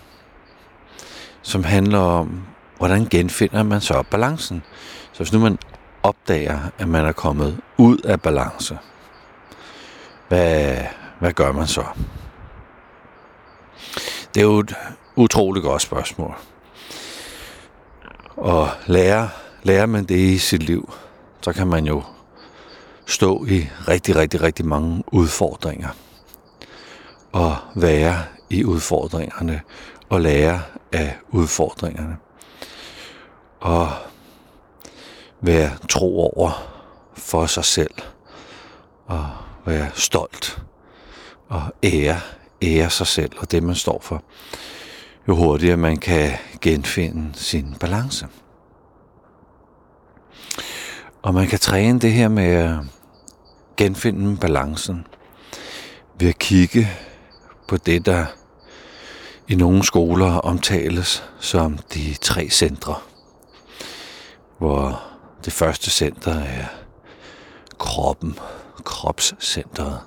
som 1.43 1.65
handler 1.65 1.99
om, 1.99 2.47
hvordan 2.79 3.07
genfinder 3.11 3.63
man 3.63 3.81
så 3.81 4.03
balancen? 4.11 4.63
Så 5.13 5.19
hvis 5.19 5.33
nu 5.33 5.39
man 5.39 5.59
opdager, 6.03 6.61
at 6.79 6.89
man 6.89 7.05
er 7.05 7.13
kommet 7.13 7.61
ud 7.77 7.99
af 7.99 8.23
balance, 8.23 8.79
hvad, 10.29 10.77
hvad 11.19 11.33
gør 11.33 11.53
man 11.53 11.67
så? 11.67 11.85
Det 14.35 14.41
er 14.41 14.45
jo 14.45 14.59
et 14.59 14.75
utroligt 15.17 15.65
godt 15.65 15.83
spørgsmål. 15.83 16.35
Og 18.37 18.69
lærer, 18.87 19.29
lærer 19.63 19.87
man 19.87 20.05
det 20.05 20.17
i 20.17 20.39
sit 20.39 20.63
liv, 20.63 20.93
så 21.41 21.53
kan 21.53 21.67
man 21.67 21.87
jo 21.87 22.03
stå 23.07 23.45
i 23.45 23.69
rigtig, 23.89 24.17
rigtig, 24.17 24.43
rigtig 24.43 24.67
mange 24.67 25.05
udfordringer. 25.13 25.89
Og 27.33 27.57
være 27.75 28.23
i 28.51 28.65
udfordringerne 28.65 29.61
og 30.09 30.21
lære 30.21 30.63
af 30.93 31.17
udfordringerne. 31.29 32.17
Og 33.61 33.89
være 35.41 35.71
tro 35.89 36.21
over 36.21 36.51
for 37.17 37.47
sig 37.47 37.65
selv. 37.65 37.95
Og 39.07 39.31
være 39.67 39.91
stolt 39.95 40.65
og 41.49 41.63
ære, 41.83 42.21
ære 42.63 42.91
sig 42.91 43.07
selv 43.07 43.33
og 43.39 43.51
det, 43.51 43.63
man 43.63 43.75
står 43.75 44.01
for. 44.03 44.23
Jo 45.29 45.37
hurtigere 45.37 45.77
man 45.77 45.97
kan 45.97 46.31
genfinde 46.61 47.31
sin 47.35 47.77
balance. 47.81 48.27
Og 51.23 51.35
man 51.35 51.47
kan 51.47 51.59
træne 51.59 52.01
det 52.01 52.13
her 52.13 52.29
med 52.29 52.45
at 52.45 52.77
genfinde 53.77 54.37
balancen 54.37 55.07
ved 56.19 56.29
at 56.29 56.39
kigge 56.39 56.89
på 57.69 57.77
det, 57.77 58.07
der 58.07 58.27
i 59.49 59.55
nogle 59.55 59.85
skoler 59.85 60.33
omtales 60.39 61.25
som 61.41 61.79
de 61.79 62.15
tre 62.15 62.49
centre. 62.49 62.95
Hvor 64.59 65.03
det 65.45 65.53
første 65.53 65.91
center 65.91 66.35
er 66.35 66.65
kroppen, 67.79 68.39
kropscentret. 68.85 70.01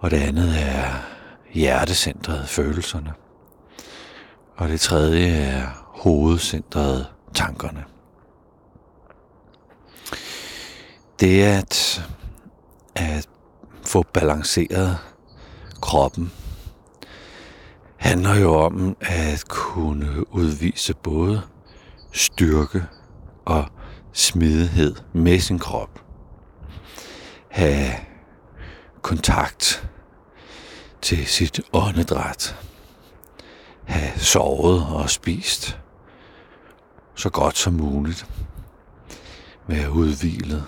Og 0.00 0.10
det 0.10 0.16
andet 0.16 0.62
er 0.62 0.84
hjertecentret, 1.54 2.48
følelserne. 2.48 3.12
Og 4.56 4.68
det 4.68 4.80
tredje 4.80 5.26
er 5.26 5.66
hovedcentret, 6.02 7.06
tankerne. 7.34 7.84
det 11.20 11.42
at, 11.42 12.04
at 12.94 13.28
få 13.86 14.02
balanceret 14.02 14.98
kroppen 15.82 16.32
handler 17.96 18.34
jo 18.34 18.54
om 18.54 18.96
at 19.00 19.44
kunne 19.48 20.34
udvise 20.34 20.94
både 20.94 21.42
styrke 22.12 22.84
og 23.44 23.64
smidighed 24.12 24.96
med 25.12 25.40
sin 25.40 25.58
krop. 25.58 26.00
Have 27.50 27.94
kontakt 29.02 29.88
til 31.02 31.26
sit 31.26 31.60
åndedræt. 31.72 32.56
Have 33.84 34.18
sovet 34.18 34.86
og 34.86 35.10
spist 35.10 35.78
så 37.14 37.30
godt 37.30 37.58
som 37.58 37.72
muligt. 37.72 38.26
Være 39.66 39.92
udvilet 39.92 40.64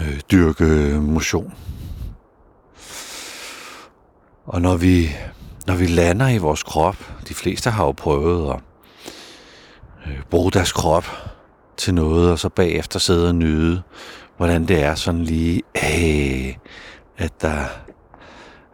øh, 0.00 0.20
dyrke 0.30 0.64
motion. 1.00 1.54
Og 4.46 4.62
når 4.62 4.76
vi, 4.76 5.10
når 5.66 5.74
vi 5.74 5.86
lander 5.86 6.28
i 6.28 6.38
vores 6.38 6.62
krop, 6.62 6.96
de 7.28 7.34
fleste 7.34 7.70
har 7.70 7.84
jo 7.84 7.92
prøvet 7.92 8.54
at 8.54 8.60
øh, 10.06 10.22
bruge 10.30 10.52
deres 10.52 10.72
krop 10.72 11.06
til 11.76 11.94
noget, 11.94 12.32
og 12.32 12.38
så 12.38 12.48
bagefter 12.48 12.98
sidde 12.98 13.28
og 13.28 13.34
nyde, 13.34 13.82
hvordan 14.40 14.68
det 14.68 14.82
er 14.82 14.94
sådan 14.94 15.24
lige, 15.24 15.62
øh, 15.76 16.54
at 17.18 17.32
der 17.40 17.64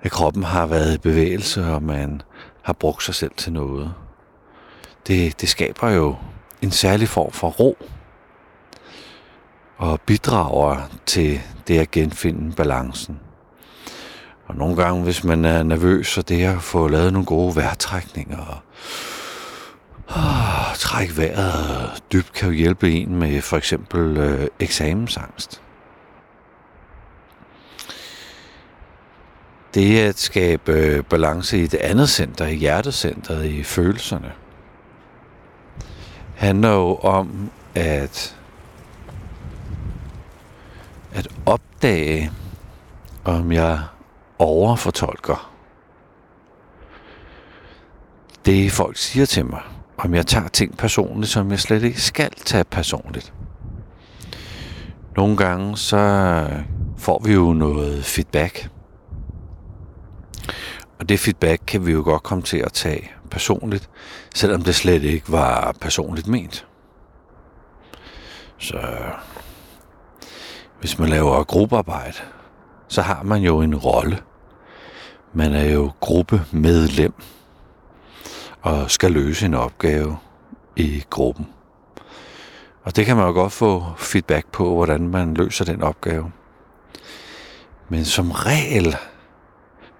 at 0.02 0.10
kroppen 0.10 0.42
har 0.42 0.66
været 0.66 0.94
i 0.94 0.98
bevægelse, 0.98 1.64
og 1.64 1.82
man 1.82 2.22
har 2.62 2.72
brugt 2.72 3.02
sig 3.02 3.14
selv 3.14 3.30
til 3.36 3.52
noget. 3.52 3.94
Det, 5.06 5.40
det 5.40 5.48
skaber 5.48 5.90
jo 5.90 6.16
en 6.62 6.70
særlig 6.70 7.08
form 7.08 7.32
for 7.32 7.48
ro 7.48 7.78
og 9.78 10.00
bidrager 10.00 10.90
til 11.06 11.40
det 11.68 11.78
at 11.78 11.90
genfinde 11.90 12.52
balancen. 12.52 13.20
Og 14.46 14.56
nogle 14.56 14.76
gange, 14.76 15.02
hvis 15.02 15.24
man 15.24 15.44
er 15.44 15.62
nervøs, 15.62 16.06
så 16.06 16.22
det 16.22 16.44
at 16.44 16.62
få 16.62 16.88
lavet 16.88 17.12
nogle 17.12 17.26
gode 17.26 17.56
vejrtrækninger 17.56 18.38
og 18.38 18.58
oh, 20.16 21.16
vejret 21.16 22.02
dybt 22.12 22.32
kan 22.32 22.48
jo 22.48 22.54
hjælpe 22.54 22.90
en 22.90 23.16
med 23.16 23.42
for 23.42 23.56
eksempel 23.56 24.16
øh, 24.16 24.48
eksamensangst. 24.60 25.62
Det 29.74 30.00
at 30.00 30.18
skabe 30.18 30.72
øh, 30.72 31.04
balance 31.04 31.58
i 31.58 31.66
det 31.66 31.78
andet 31.78 32.08
center, 32.08 32.46
i 32.46 32.54
hjertecentret, 32.54 33.44
i 33.44 33.62
følelserne, 33.62 34.32
handler 36.34 36.70
jo 36.70 36.96
om 36.96 37.50
at 37.74 38.36
at 41.14 41.28
opdage, 41.46 42.30
om 43.24 43.52
jeg 43.52 43.80
overfortolker 44.38 45.56
det, 48.46 48.72
folk 48.72 48.96
siger 48.96 49.26
til 49.26 49.46
mig. 49.46 49.62
Om 49.98 50.14
jeg 50.14 50.26
tager 50.26 50.48
ting 50.48 50.76
personligt, 50.76 51.30
som 51.30 51.50
jeg 51.50 51.60
slet 51.60 51.82
ikke 51.82 52.00
skal 52.00 52.30
tage 52.30 52.64
personligt. 52.64 53.32
Nogle 55.16 55.36
gange 55.36 55.76
så 55.76 56.46
får 56.98 57.22
vi 57.24 57.32
jo 57.32 57.52
noget 57.52 58.04
feedback. 58.04 58.70
Og 60.98 61.08
det 61.08 61.20
feedback 61.20 61.62
kan 61.66 61.86
vi 61.86 61.92
jo 61.92 62.02
godt 62.04 62.22
komme 62.22 62.42
til 62.42 62.58
at 62.58 62.72
tage 62.72 63.10
personligt, 63.30 63.90
selvom 64.34 64.62
det 64.62 64.74
slet 64.74 65.02
ikke 65.02 65.32
var 65.32 65.76
personligt 65.80 66.28
ment. 66.28 66.66
Så 68.58 68.78
hvis 70.80 70.98
man 70.98 71.08
laver 71.08 71.44
gruppearbejde, 71.44 72.16
så 72.88 73.02
har 73.02 73.22
man 73.22 73.42
jo 73.42 73.60
en 73.60 73.76
rolle. 73.76 74.18
Man 75.32 75.52
er 75.54 75.64
jo 75.64 75.92
gruppemedlem 76.00 77.14
og 78.62 78.90
skal 78.90 79.12
løse 79.12 79.46
en 79.46 79.54
opgave 79.54 80.18
i 80.76 81.04
gruppen. 81.10 81.46
Og 82.84 82.96
det 82.96 83.06
kan 83.06 83.16
man 83.16 83.26
jo 83.26 83.32
godt 83.32 83.52
få 83.52 83.84
feedback 83.96 84.46
på, 84.52 84.74
hvordan 84.74 85.08
man 85.08 85.34
løser 85.34 85.64
den 85.64 85.82
opgave. 85.82 86.32
Men 87.88 88.04
som 88.04 88.30
regel 88.30 88.96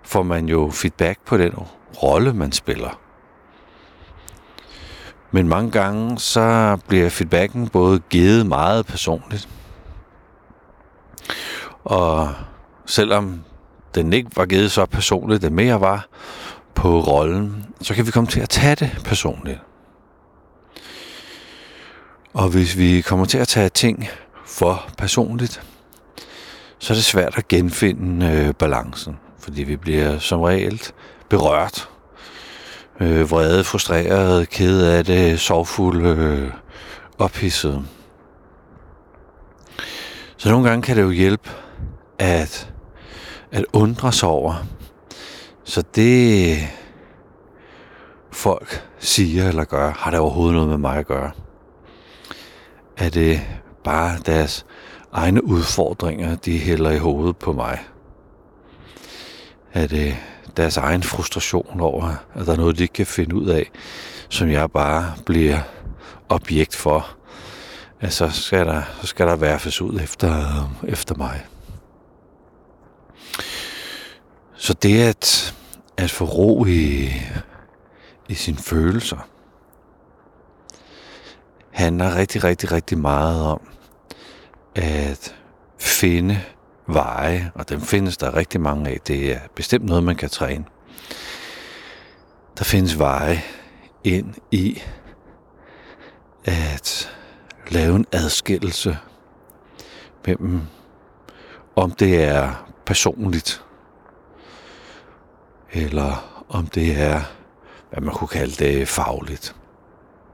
får 0.03 0.23
man 0.23 0.49
jo 0.49 0.71
feedback 0.71 1.19
på 1.25 1.37
den 1.37 1.53
rolle, 2.03 2.33
man 2.33 2.53
spiller. 2.53 3.01
Men 5.31 5.49
mange 5.49 5.71
gange 5.71 6.19
så 6.19 6.79
bliver 6.88 7.09
feedbacken 7.09 7.69
både 7.69 8.01
givet 8.01 8.47
meget 8.47 8.87
personligt. 8.87 9.49
Og 11.85 12.35
selvom 12.87 13.45
den 13.95 14.12
ikke 14.12 14.31
var 14.37 14.47
givet 14.47 14.73
så 14.73 14.87
personligt, 14.87 15.42
det 15.42 15.53
mere 15.53 15.81
var 15.81 16.07
på 16.77 17.01
rollen, 17.01 17.67
så 17.81 17.95
kan 17.95 18.07
vi 18.07 18.11
komme 18.11 18.31
til 18.31 18.41
at 18.41 18.49
tage 18.49 18.75
det 18.75 18.91
personligt. 19.05 19.59
Og 22.35 22.49
hvis 22.49 22.79
vi 22.79 23.01
kommer 23.01 23.27
til 23.27 23.39
at 23.39 23.49
tage 23.49 23.69
ting 23.69 24.09
for 24.47 24.89
personligt, 24.99 25.62
så 26.79 26.93
er 26.93 26.95
det 26.95 27.05
svært 27.05 27.39
at 27.39 27.49
genfinde 27.49 28.27
øh, 28.27 28.55
balancen, 28.55 29.17
fordi 29.39 29.62
vi 29.62 29.77
bliver 29.77 30.19
som 30.19 30.41
regel 30.41 30.83
berørt, 31.29 31.89
øh, 33.01 33.31
vrede, 33.31 33.65
frustreret, 33.65 34.49
ked 34.49 34.83
af 34.83 35.05
det, 35.05 35.41
sorgfulde, 35.41 36.09
øh, 36.09 36.51
ophidset. 37.19 37.85
Så 40.37 40.51
nogle 40.51 40.69
gange 40.69 40.83
kan 40.83 40.97
det 40.97 41.03
jo 41.03 41.11
hjælpe 41.11 41.51
at, 42.19 42.73
at 43.53 43.65
undre 43.73 44.12
sig 44.12 44.29
over. 44.29 44.67
Så 45.66 45.83
det 45.94 46.59
folk 48.33 48.88
siger 48.98 49.48
eller 49.48 49.64
gør, 49.64 49.90
har 49.90 50.11
det 50.11 50.20
overhovedet 50.20 50.55
noget 50.55 50.68
med 50.68 50.79
mig 50.79 50.98
at 50.98 51.07
gøre? 51.07 51.31
Er 52.96 53.09
det 53.09 53.31
øh, 53.31 53.40
bare 53.85 54.18
deres 54.26 54.66
egne 55.12 55.44
udfordringer, 55.44 56.37
de 56.37 56.59
hælder 56.59 56.90
i 56.90 56.98
hovedet 56.98 57.37
på 57.37 57.52
mig? 57.52 57.79
Er 59.72 59.87
det 59.87 60.07
øh, 60.07 60.16
deres 60.57 60.76
egen 60.76 61.02
frustration 61.02 61.81
over, 61.81 62.14
at 62.35 62.46
der 62.46 62.52
er 62.52 62.57
noget, 62.57 62.79
de 62.79 62.83
ikke 62.83 62.94
kan 62.94 63.07
finde 63.07 63.35
ud 63.35 63.46
af, 63.46 63.70
som 64.29 64.50
jeg 64.50 64.70
bare 64.70 65.12
bliver 65.24 65.59
objekt 66.29 66.76
for? 66.76 67.09
Altså, 68.00 68.31
så 68.31 68.42
skal 68.42 68.66
der, 68.66 68.83
så 69.00 69.07
skal 69.07 69.26
der 69.26 69.37
værfes 69.37 69.81
ud 69.81 70.00
efter, 70.00 70.44
efter 70.88 71.14
mig. 71.14 71.46
Så 74.66 74.72
det 74.72 75.02
at, 75.02 75.55
at 75.96 76.11
få 76.11 76.24
ro 76.24 76.64
i, 76.64 77.11
i 78.29 78.35
sine 78.35 78.59
følelser, 78.59 79.29
handler 81.70 82.16
rigtig, 82.16 82.44
rigtig, 82.44 82.72
rigtig 82.72 82.98
meget 82.98 83.42
om 83.42 83.61
at 84.74 85.37
finde 85.79 86.40
veje, 86.87 87.52
og 87.55 87.68
dem 87.68 87.81
findes 87.81 88.16
der 88.16 88.37
rigtig 88.37 88.61
mange 88.61 88.90
af. 88.90 89.00
Det 89.07 89.33
er 89.33 89.40
bestemt 89.55 89.85
noget, 89.85 90.05
man 90.05 90.16
kan 90.16 90.29
træne. 90.29 90.64
Der 92.59 92.64
findes 92.64 92.98
veje 92.98 93.42
ind 94.05 94.35
i 94.50 94.83
at 96.44 97.16
lave 97.68 97.96
en 97.96 98.07
adskillelse 98.12 98.98
mellem, 100.26 100.61
om 101.76 101.90
det 101.90 102.24
er 102.24 102.68
personligt, 102.87 103.65
eller 105.72 106.44
om 106.48 106.66
det 106.66 107.00
er, 107.00 107.20
hvad 107.90 108.00
man 108.00 108.14
kunne 108.14 108.29
kalde 108.29 108.64
det, 108.64 108.88
fagligt 108.88 109.55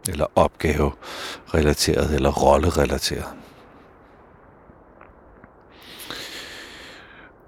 eller 0.09 0.27
opgave-relateret, 0.35 2.15
eller 2.15 2.31
rolle-relateret. 2.31 3.29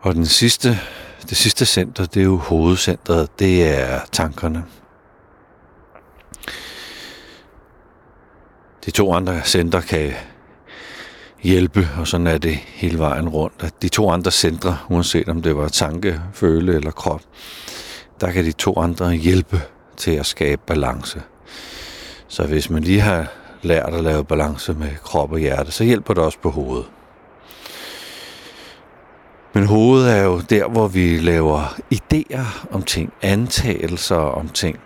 Og 0.00 0.14
den 0.14 0.26
sidste, 0.26 0.78
det 1.28 1.36
sidste 1.36 1.66
center, 1.66 2.06
det 2.06 2.20
er 2.20 2.24
jo 2.24 2.36
hovedcentret, 2.36 3.38
det 3.38 3.78
er 3.78 4.00
tankerne. 4.12 4.64
De 8.86 8.90
to 8.90 9.12
andre 9.12 9.42
center 9.44 9.80
kan 9.80 10.12
hjælpe, 11.42 11.88
og 11.98 12.08
sådan 12.08 12.26
er 12.26 12.38
det 12.38 12.56
hele 12.56 12.98
vejen 12.98 13.28
rundt. 13.28 13.62
At 13.62 13.82
de 13.82 13.88
to 13.88 14.10
andre 14.10 14.30
centre, 14.30 14.78
uanset 14.88 15.28
om 15.28 15.42
det 15.42 15.56
var 15.56 15.68
tanke, 15.68 16.20
føle 16.32 16.74
eller 16.74 16.90
krop, 16.90 17.22
der 18.20 18.30
kan 18.30 18.44
de 18.44 18.52
to 18.52 18.78
andre 18.78 19.12
hjælpe 19.12 19.62
til 19.96 20.10
at 20.10 20.26
skabe 20.26 20.62
balance. 20.66 21.22
Så 22.28 22.46
hvis 22.46 22.70
man 22.70 22.82
lige 22.82 23.00
har 23.00 23.32
lært 23.62 23.94
at 23.94 24.04
lave 24.04 24.24
balance 24.24 24.74
med 24.74 24.90
krop 25.02 25.32
og 25.32 25.38
hjerte, 25.38 25.72
så 25.72 25.84
hjælper 25.84 26.14
det 26.14 26.22
også 26.22 26.38
på 26.38 26.50
hovedet. 26.50 26.86
Men 29.54 29.66
hovedet 29.66 30.12
er 30.12 30.22
jo 30.22 30.40
der, 30.40 30.68
hvor 30.68 30.88
vi 30.88 31.18
laver 31.18 31.80
idéer 31.94 32.68
om 32.70 32.82
ting, 32.82 33.12
antagelser 33.22 34.16
om 34.16 34.48
ting. 34.48 34.78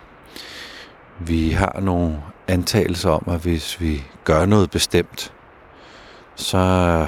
Vi 1.20 1.50
har 1.50 1.80
nogle 1.80 2.22
antagelser 2.48 3.10
om, 3.10 3.24
at 3.26 3.40
hvis 3.40 3.80
vi 3.80 4.04
gør 4.24 4.46
noget 4.46 4.70
bestemt, 4.70 5.32
så 6.34 6.58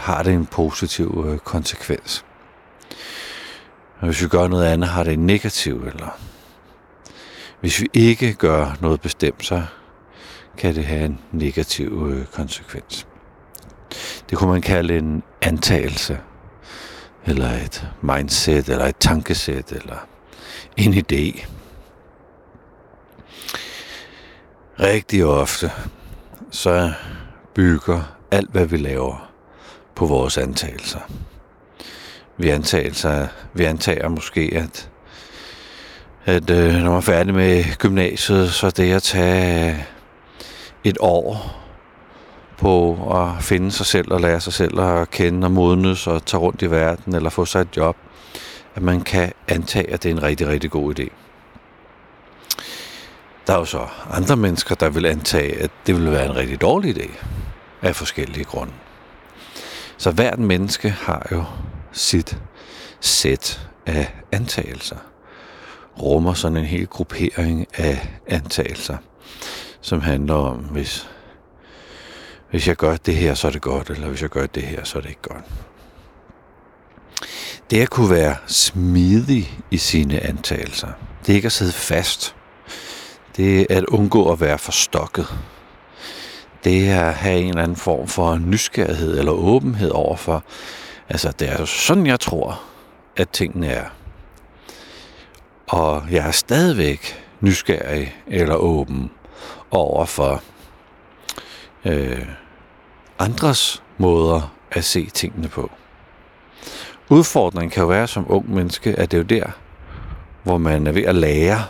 har 0.02 0.22
det 0.22 0.34
en 0.34 0.46
positiv 0.46 1.24
øh, 1.28 1.38
konsekvens. 1.38 2.24
Og 4.00 4.06
hvis 4.06 4.22
vi 4.22 4.28
gør 4.28 4.48
noget 4.48 4.66
andet, 4.66 4.88
har 4.88 5.04
det 5.04 5.12
en 5.12 5.26
negativ, 5.26 5.84
eller 5.86 6.18
hvis 7.60 7.80
vi 7.80 7.88
ikke 7.92 8.34
gør 8.34 8.76
noget 8.80 9.00
bestemt, 9.00 9.44
så 9.44 9.62
kan 10.58 10.74
det 10.74 10.84
have 10.84 11.04
en 11.04 11.20
negativ 11.32 12.08
øh, 12.10 12.26
konsekvens. 12.26 13.06
Det 14.30 14.38
kunne 14.38 14.50
man 14.50 14.62
kalde 14.62 14.98
en 14.98 15.22
antagelse, 15.42 16.18
eller 17.26 17.50
et 17.50 17.88
mindset, 18.02 18.68
eller 18.68 18.86
et 18.86 18.96
tankesæt, 18.96 19.72
eller 19.72 20.06
en 20.76 20.94
idé. 20.94 21.46
Rigtig 24.80 25.24
ofte, 25.24 25.70
så 26.50 26.92
bygger 27.54 28.02
alt, 28.30 28.50
hvad 28.50 28.66
vi 28.66 28.76
laver, 28.76 29.30
på 29.94 30.06
vores 30.06 30.38
antagelser. 30.38 31.00
Vi, 32.40 32.48
antagelser, 32.48 33.26
vi 33.54 33.64
antager 33.64 34.08
måske, 34.08 34.50
at, 34.52 34.90
at 36.24 36.50
øh, 36.50 36.72
når 36.74 36.90
man 36.90 36.96
er 36.96 37.00
færdig 37.00 37.34
med 37.34 37.76
gymnasiet, 37.78 38.52
så 38.52 38.66
er 38.66 38.70
det 38.70 38.92
at 38.92 39.02
tage 39.02 39.70
øh, 39.70 39.78
et 40.84 40.96
år 41.00 41.56
på 42.58 42.96
at 43.14 43.44
finde 43.44 43.72
sig 43.72 43.86
selv 43.86 44.12
og 44.12 44.20
lære 44.20 44.40
sig 44.40 44.52
selv 44.52 44.80
at 44.80 45.10
kende 45.10 45.46
og 45.46 45.50
modnes 45.50 46.06
og 46.06 46.26
tage 46.26 46.40
rundt 46.40 46.62
i 46.62 46.70
verden 46.70 47.14
eller 47.14 47.30
få 47.30 47.44
sig 47.44 47.60
et 47.60 47.76
job, 47.76 47.96
at 48.74 48.82
man 48.82 49.00
kan 49.00 49.32
antage, 49.48 49.90
at 49.90 50.02
det 50.02 50.08
er 50.08 50.14
en 50.14 50.22
rigtig, 50.22 50.46
rigtig 50.46 50.70
god 50.70 50.98
idé. 50.98 51.08
Der 53.46 53.52
er 53.52 53.58
jo 53.58 53.64
så 53.64 53.86
andre 54.10 54.36
mennesker, 54.36 54.74
der 54.74 54.88
vil 54.88 55.06
antage, 55.06 55.62
at 55.62 55.70
det 55.86 55.96
vil 55.96 56.12
være 56.12 56.26
en 56.26 56.36
rigtig 56.36 56.60
dårlig 56.60 56.96
idé 56.96 57.24
af 57.82 57.96
forskellige 57.96 58.44
grunde. 58.44 58.72
Så 59.96 60.10
hvert 60.10 60.38
menneske 60.38 60.90
har 60.90 61.28
jo 61.32 61.44
sit 61.92 62.38
sæt 63.00 63.68
af 63.86 64.14
antagelser. 64.32 64.96
Rummer 66.02 66.34
sådan 66.34 66.56
en 66.56 66.64
hel 66.64 66.86
gruppering 66.86 67.66
af 67.74 68.08
antagelser 68.26 68.96
som 69.80 70.00
handler 70.00 70.34
om, 70.34 70.56
hvis, 70.56 71.08
hvis 72.50 72.68
jeg 72.68 72.76
gør 72.76 72.96
det 72.96 73.16
her, 73.16 73.34
så 73.34 73.46
er 73.46 73.50
det 73.50 73.62
godt, 73.62 73.90
eller 73.90 74.08
hvis 74.08 74.22
jeg 74.22 74.30
gør 74.30 74.46
det 74.46 74.62
her, 74.62 74.84
så 74.84 74.98
er 74.98 75.02
det 75.02 75.08
ikke 75.08 75.22
godt. 75.22 75.44
Det 77.70 77.82
at 77.82 77.90
kunne 77.90 78.10
være 78.10 78.36
smidig 78.46 79.58
i 79.70 79.78
sine 79.78 80.20
antagelser, 80.20 80.88
det 81.26 81.32
er 81.32 81.36
ikke 81.36 81.46
at 81.46 81.52
sidde 81.52 81.72
fast. 81.72 82.36
Det 83.36 83.60
er 83.60 83.78
at 83.78 83.84
undgå 83.84 84.32
at 84.32 84.40
være 84.40 84.58
forstokket. 84.58 85.26
Det 86.64 86.90
er 86.90 87.04
at 87.04 87.14
have 87.14 87.40
en 87.40 87.48
eller 87.48 87.62
anden 87.62 87.76
form 87.76 88.08
for 88.08 88.36
nysgerrighed 88.36 89.18
eller 89.18 89.32
åbenhed 89.32 89.90
overfor, 89.90 90.44
altså 91.10 91.30
det 91.30 91.48
er 91.48 91.64
sådan, 91.64 92.06
jeg 92.06 92.20
tror, 92.20 92.60
at 93.16 93.28
tingene 93.30 93.66
er. 93.66 93.84
Og 95.66 96.02
jeg 96.10 96.26
er 96.26 96.30
stadigvæk 96.30 97.26
nysgerrig 97.40 98.16
eller 98.26 98.54
åben 98.54 99.10
over 99.70 100.04
for 100.04 100.42
øh, 101.84 102.26
andres 103.18 103.82
måder 103.98 104.54
at 104.70 104.84
se 104.84 105.06
tingene 105.06 105.48
på. 105.48 105.70
Udfordringen 107.08 107.70
kan 107.70 107.80
jo 107.80 107.88
være 107.88 108.06
som 108.06 108.26
ung 108.28 108.54
menneske, 108.54 108.94
at 108.98 109.10
det 109.10 109.16
er 109.16 109.36
jo 109.36 109.42
der, 109.42 109.50
hvor 110.42 110.58
man 110.58 110.86
er 110.86 110.92
ved 110.92 111.02
at 111.04 111.14
lære 111.14 111.64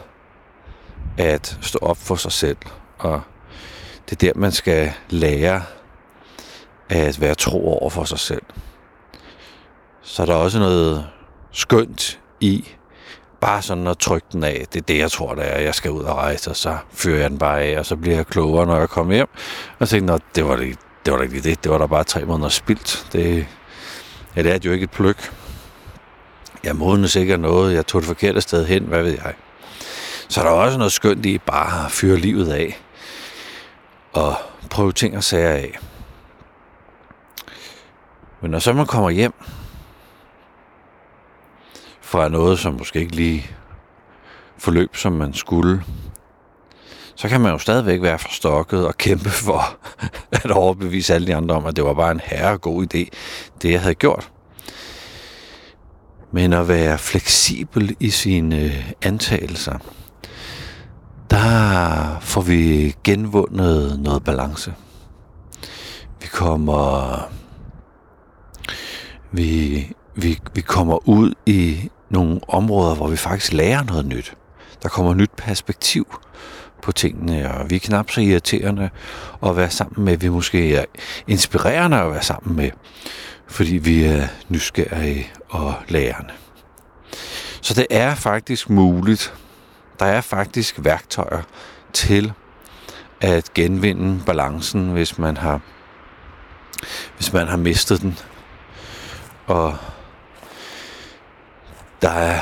at 1.18 1.59
stå 1.61 1.79
op 1.83 1.96
for 1.96 2.14
sig 2.14 2.33
selv. 2.33 2.57
Og 2.98 3.20
det 4.11 4.22
er 4.22 4.33
der, 4.33 4.40
man 4.40 4.53
skal 4.53 4.92
lære 5.11 5.62
at 6.88 7.20
være 7.20 7.35
tro 7.35 7.79
over 7.79 7.90
for 7.90 8.05
sig 8.05 8.18
selv. 8.18 8.42
Så 10.02 10.22
er 10.22 10.34
også 10.34 10.58
noget 10.58 11.06
skønt 11.52 12.20
i 12.40 12.68
bare 13.40 13.62
sådan 13.62 13.86
at 13.86 13.98
trykke 13.98 14.26
den 14.32 14.44
af. 14.44 14.66
Det 14.72 14.80
er 14.80 14.84
det, 14.84 14.98
jeg 14.98 15.10
tror, 15.10 15.34
det 15.34 15.52
er. 15.52 15.58
Jeg 15.58 15.74
skal 15.74 15.90
ud 15.90 16.02
og 16.02 16.16
rejse, 16.16 16.50
og 16.50 16.56
så 16.56 16.76
fyrer 16.92 17.20
jeg 17.20 17.30
den 17.30 17.38
bare 17.38 17.62
af, 17.62 17.78
og 17.78 17.86
så 17.86 17.96
bliver 17.96 18.16
jeg 18.16 18.26
klogere, 18.26 18.66
når 18.66 18.78
jeg 18.78 18.88
kommer 18.88 19.14
hjem. 19.14 19.28
Og 19.78 19.88
så 19.88 19.90
tænkte 19.90 20.12
jeg, 20.12 20.20
det 20.34 20.44
var, 20.48 20.56
det, 20.56 20.78
det 21.04 21.12
var 21.12 21.18
da 21.18 21.24
ikke 21.24 21.40
det. 21.40 21.64
Det 21.64 21.72
var 21.72 21.78
da 21.78 21.86
bare 21.86 22.04
tre 22.04 22.24
måneder 22.24 22.48
spildt. 22.48 23.06
Det, 23.12 23.46
ja, 24.36 24.42
det 24.42 24.52
er 24.52 24.58
jo 24.64 24.72
ikke 24.72 24.84
et 24.84 24.90
pløk. 24.90 25.32
Jeg 26.64 26.76
modne 26.76 27.08
sikkert 27.08 27.40
noget. 27.40 27.74
Jeg 27.74 27.86
tog 27.86 28.00
det 28.00 28.08
forkerte 28.08 28.40
sted 28.40 28.66
hen. 28.66 28.84
Hvad 28.84 29.02
ved 29.02 29.12
jeg? 29.12 29.34
Så 30.28 30.42
er 30.42 30.48
også 30.48 30.78
noget 30.78 30.92
skønt 30.92 31.26
i 31.26 31.38
bare 31.38 31.86
at 31.86 31.92
fyre 31.92 32.16
livet 32.16 32.52
af. 32.52 32.80
Og 34.12 34.34
prøve 34.70 34.92
ting 34.92 35.16
og 35.16 35.24
sager 35.24 35.50
af. 35.50 35.78
Men 38.42 38.50
når 38.50 38.58
så 38.58 38.72
man 38.72 38.86
kommer 38.86 39.10
hjem 39.10 39.32
fra 42.11 42.29
noget, 42.29 42.59
som 42.59 42.75
måske 42.75 42.99
ikke 42.99 43.16
lige 43.16 43.46
forløb, 44.59 44.96
som 44.96 45.12
man 45.12 45.35
skulle, 45.35 45.83
så 47.14 47.29
kan 47.29 47.40
man 47.40 47.53
jo 47.53 47.59
stadigvæk 47.59 48.03
være 48.03 48.18
forstokket 48.18 48.87
og 48.87 48.96
kæmpe 48.96 49.29
for 49.29 49.79
at 50.44 50.51
overbevise 50.51 51.14
alle 51.14 51.27
de 51.27 51.35
andre 51.35 51.55
om, 51.55 51.66
at 51.66 51.77
det 51.77 51.85
var 51.85 51.94
bare 51.94 52.11
en 52.11 52.20
herre 52.25 52.59
god 52.59 52.83
idé, 52.83 53.09
det 53.62 53.70
jeg 53.70 53.81
havde 53.81 53.94
gjort. 53.94 54.31
Men 56.33 56.53
at 56.53 56.68
være 56.68 56.99
fleksibel 56.99 57.96
i 58.01 58.11
sine 58.11 58.57
øh, 58.57 58.92
antagelser, 59.03 59.79
der 61.31 62.18
får 62.20 62.40
vi 62.40 62.94
genvundet 63.05 64.01
noget 64.01 64.25
balance. 64.25 64.75
Vi 66.20 66.27
kommer 66.27 67.29
vi, 69.33 69.92
vi, 70.14 70.38
vi 70.55 70.61
kommer 70.61 71.09
ud 71.09 71.35
i 71.46 71.90
nogle 72.11 72.40
områder, 72.49 72.94
hvor 72.94 73.09
vi 73.09 73.16
faktisk 73.16 73.53
lærer 73.53 73.83
noget 73.83 74.07
nyt. 74.07 74.35
Der 74.83 74.88
kommer 74.88 75.14
nyt 75.14 75.31
perspektiv 75.37 76.20
på 76.83 76.92
tingene, 76.92 77.55
og 77.55 77.70
vi 77.70 77.77
er 77.77 77.81
knap 77.81 78.11
så 78.11 78.20
irriterende 78.20 78.90
at 79.46 79.57
være 79.57 79.70
sammen 79.70 80.05
med. 80.05 80.16
Vi 80.16 80.29
måske 80.29 80.75
er 80.75 80.85
inspirerende 81.27 81.96
at 81.96 82.12
være 82.12 82.23
sammen 82.23 82.57
med, 82.57 82.70
fordi 83.49 83.77
vi 83.77 84.05
er 84.05 84.27
nysgerrige 84.49 85.31
og 85.49 85.75
lærende. 85.88 86.33
Så 87.61 87.75
det 87.75 87.87
er 87.90 88.14
faktisk 88.14 88.70
muligt. 88.70 89.35
Der 89.99 90.07
er 90.07 90.20
faktisk 90.20 90.75
værktøjer 90.79 91.42
til 91.92 92.33
at 93.20 93.55
genvinde 93.55 94.25
balancen, 94.27 94.90
hvis 94.90 95.18
man 95.18 95.37
har 95.37 95.61
hvis 97.16 97.33
man 97.33 97.49
har 97.49 97.57
mistet 97.57 98.01
den. 98.01 98.18
Og 99.46 99.77
der 102.02 102.10
er 102.10 102.40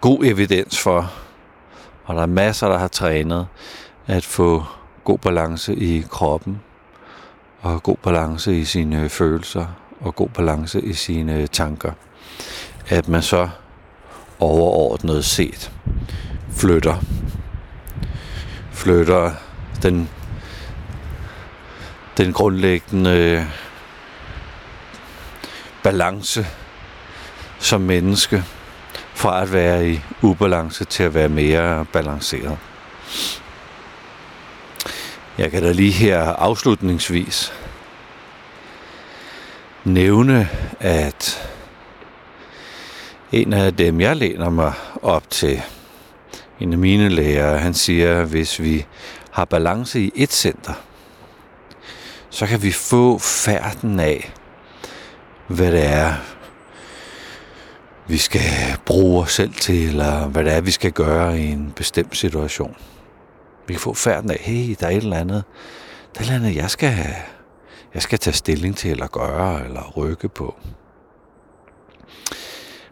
god 0.00 0.24
evidens 0.24 0.78
for, 0.80 1.12
og 2.04 2.14
der 2.14 2.22
er 2.22 2.26
masser, 2.26 2.68
der 2.68 2.78
har 2.78 2.88
trænet, 2.88 3.46
at 4.06 4.24
få 4.24 4.64
god 5.04 5.18
balance 5.18 5.74
i 5.76 6.06
kroppen, 6.10 6.60
og 7.60 7.82
god 7.82 7.96
balance 7.96 8.58
i 8.58 8.64
sine 8.64 9.08
følelser, 9.08 9.66
og 10.00 10.14
god 10.14 10.28
balance 10.28 10.80
i 10.80 10.92
sine 10.92 11.46
tanker. 11.46 11.92
At 12.88 13.08
man 13.08 13.22
så 13.22 13.48
overordnet 14.38 15.24
set 15.24 15.72
flytter. 16.56 16.96
Flytter 18.72 19.32
den, 19.82 20.10
den 22.16 22.32
grundlæggende 22.32 23.46
balance 25.82 26.46
som 27.62 27.80
menneske 27.80 28.44
fra 29.14 29.42
at 29.42 29.52
være 29.52 29.88
i 29.88 30.00
ubalance 30.22 30.84
til 30.84 31.02
at 31.02 31.14
være 31.14 31.28
mere 31.28 31.84
balanceret. 31.92 32.58
Jeg 35.38 35.50
kan 35.50 35.62
da 35.62 35.72
lige 35.72 35.92
her 35.92 36.22
afslutningsvis 36.22 37.52
nævne, 39.84 40.48
at 40.80 41.48
en 43.32 43.52
af 43.52 43.76
dem, 43.76 44.00
jeg 44.00 44.16
læner 44.16 44.50
mig 44.50 44.72
op 45.02 45.30
til, 45.30 45.62
en 46.60 46.72
af 46.72 46.78
mine 46.78 47.08
lærere, 47.08 47.58
han 47.58 47.74
siger, 47.74 48.20
at 48.20 48.28
hvis 48.28 48.60
vi 48.60 48.86
har 49.30 49.44
balance 49.44 50.00
i 50.00 50.12
et 50.14 50.32
center, 50.32 50.72
så 52.30 52.46
kan 52.46 52.62
vi 52.62 52.72
få 52.72 53.18
færden 53.18 54.00
af, 54.00 54.32
hvad 55.46 55.72
det 55.72 55.86
er, 55.86 56.14
vi 58.08 58.16
skal 58.16 58.78
bruge 58.86 59.22
os 59.22 59.32
selv 59.32 59.54
til, 59.54 59.88
eller 59.88 60.28
hvad 60.28 60.44
det 60.44 60.52
er, 60.52 60.60
vi 60.60 60.70
skal 60.70 60.92
gøre 60.92 61.40
i 61.40 61.46
en 61.46 61.72
bestemt 61.76 62.16
situation. 62.16 62.76
Vi 63.66 63.74
kan 63.74 63.80
få 63.80 63.94
færden 63.94 64.30
af, 64.30 64.38
hey, 64.40 64.76
der 64.80 64.86
er 64.86 64.90
et 64.90 64.96
eller 64.96 65.16
andet, 65.16 65.44
der 66.14 66.20
er 66.20 66.24
et 66.24 66.30
eller 66.30 66.34
andet, 66.34 66.56
jeg 66.56 66.70
skal, 66.70 66.94
jeg 67.94 68.02
skal 68.02 68.18
tage 68.18 68.34
stilling 68.34 68.76
til, 68.76 68.90
eller 68.90 69.06
gøre, 69.06 69.64
eller 69.64 69.92
rykke 69.96 70.28
på. 70.28 70.54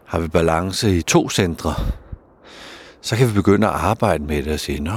Har 0.05 0.19
vi 0.19 0.27
balance 0.27 0.97
i 0.97 1.01
to 1.01 1.29
centre, 1.29 1.75
så 3.01 3.15
kan 3.15 3.27
vi 3.27 3.33
begynde 3.33 3.67
at 3.67 3.73
arbejde 3.73 4.23
med 4.23 4.43
det 4.43 4.53
og 4.53 4.59
sige, 4.59 4.79
nå, 4.79 4.91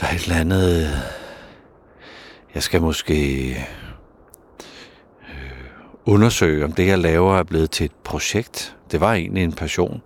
der 0.00 0.06
er 0.06 0.14
et 0.14 0.22
eller 0.22 0.36
andet, 0.36 1.02
jeg 2.54 2.62
skal 2.62 2.82
måske 2.82 3.56
undersøge, 6.06 6.64
om 6.64 6.72
det, 6.72 6.86
jeg 6.86 6.98
laver, 6.98 7.38
er 7.38 7.42
blevet 7.42 7.70
til 7.70 7.84
et 7.84 7.92
projekt. 8.04 8.76
Det 8.90 9.00
var 9.00 9.12
egentlig 9.12 9.44
en 9.44 9.52
passion. 9.52 10.02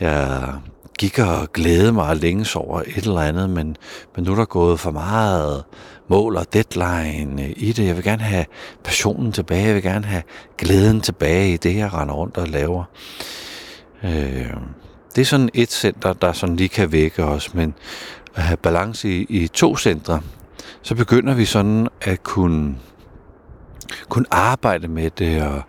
Jeg 0.00 0.54
gik 0.98 1.18
og 1.18 1.52
glædede 1.52 1.92
mig 1.92 2.16
længe 2.16 2.46
over 2.54 2.80
et 2.80 3.04
eller 3.04 3.20
andet, 3.20 3.50
men, 3.50 3.76
men 4.16 4.24
nu 4.24 4.32
er 4.32 4.36
der 4.36 4.44
gået 4.44 4.80
for 4.80 4.90
meget 4.90 5.64
mål 6.08 6.36
og 6.36 6.46
deadline 6.52 7.42
øh, 7.42 7.52
i 7.56 7.72
det. 7.72 7.86
Jeg 7.86 7.96
vil 7.96 8.04
gerne 8.04 8.22
have 8.22 8.44
passionen 8.84 9.32
tilbage. 9.32 9.66
Jeg 9.66 9.74
vil 9.74 9.82
gerne 9.82 10.06
have 10.06 10.22
glæden 10.58 11.00
tilbage 11.00 11.52
i 11.52 11.56
det, 11.56 11.76
jeg 11.76 11.94
render 11.94 12.14
rundt 12.14 12.36
og 12.36 12.48
laver. 12.48 12.84
Øh, 14.04 14.50
det 15.14 15.20
er 15.20 15.24
sådan 15.24 15.50
et 15.54 15.72
center, 15.72 16.12
der 16.12 16.32
sådan 16.32 16.56
lige 16.56 16.68
kan 16.68 16.92
vække 16.92 17.24
os, 17.24 17.54
men 17.54 17.74
at 18.34 18.42
have 18.42 18.56
balance 18.56 19.08
i, 19.08 19.26
i 19.28 19.48
to 19.48 19.76
centre, 19.76 20.20
så 20.82 20.94
begynder 20.94 21.34
vi 21.34 21.44
sådan 21.44 21.88
at 22.00 22.22
kunne 22.22 22.76
kun 24.08 24.26
arbejde 24.30 24.88
med 24.88 25.10
det 25.10 25.42
og 25.42 25.62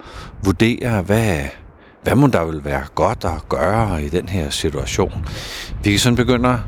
vurdere, 0.44 1.02
hvad, 1.02 1.40
hvad 2.04 2.16
må 2.16 2.28
der 2.28 2.46
vil 2.46 2.66
være 2.66 2.84
godt 2.96 3.26
at 3.26 3.50
gøre 3.50 4.04
i 4.04 4.10
den 4.10 4.30
her 4.30 4.50
situation. 4.50 5.26
Vi 5.84 5.90
kan 5.90 6.00
sådan 6.00 6.16
begynde 6.16 6.50
at 6.50 6.60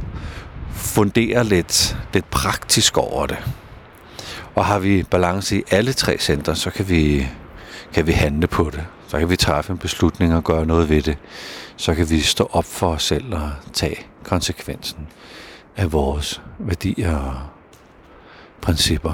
fundere 0.71 1.43
lidt, 1.43 1.97
lidt 2.13 2.29
praktisk 2.29 2.97
over 2.97 3.25
det. 3.25 3.37
Og 4.55 4.65
har 4.65 4.79
vi 4.79 5.03
balance 5.03 5.57
i 5.57 5.63
alle 5.71 5.93
tre 5.93 6.17
centre, 6.19 6.55
så 6.55 6.69
kan 6.69 6.89
vi, 6.89 7.27
kan 7.93 8.07
vi 8.07 8.11
handle 8.11 8.47
på 8.47 8.69
det. 8.73 8.85
Så 9.07 9.19
kan 9.19 9.29
vi 9.29 9.35
træffe 9.35 9.71
en 9.71 9.77
beslutning 9.77 10.35
og 10.35 10.43
gøre 10.43 10.65
noget 10.65 10.89
ved 10.89 11.01
det. 11.01 11.17
Så 11.77 11.95
kan 11.95 12.09
vi 12.09 12.19
stå 12.21 12.49
op 12.51 12.65
for 12.65 12.87
os 12.87 13.03
selv 13.03 13.33
og 13.33 13.51
tage 13.73 13.97
konsekvensen 14.23 15.07
af 15.77 15.93
vores 15.93 16.41
værdier 16.59 17.15
og 17.17 17.35
principper. 18.61 19.13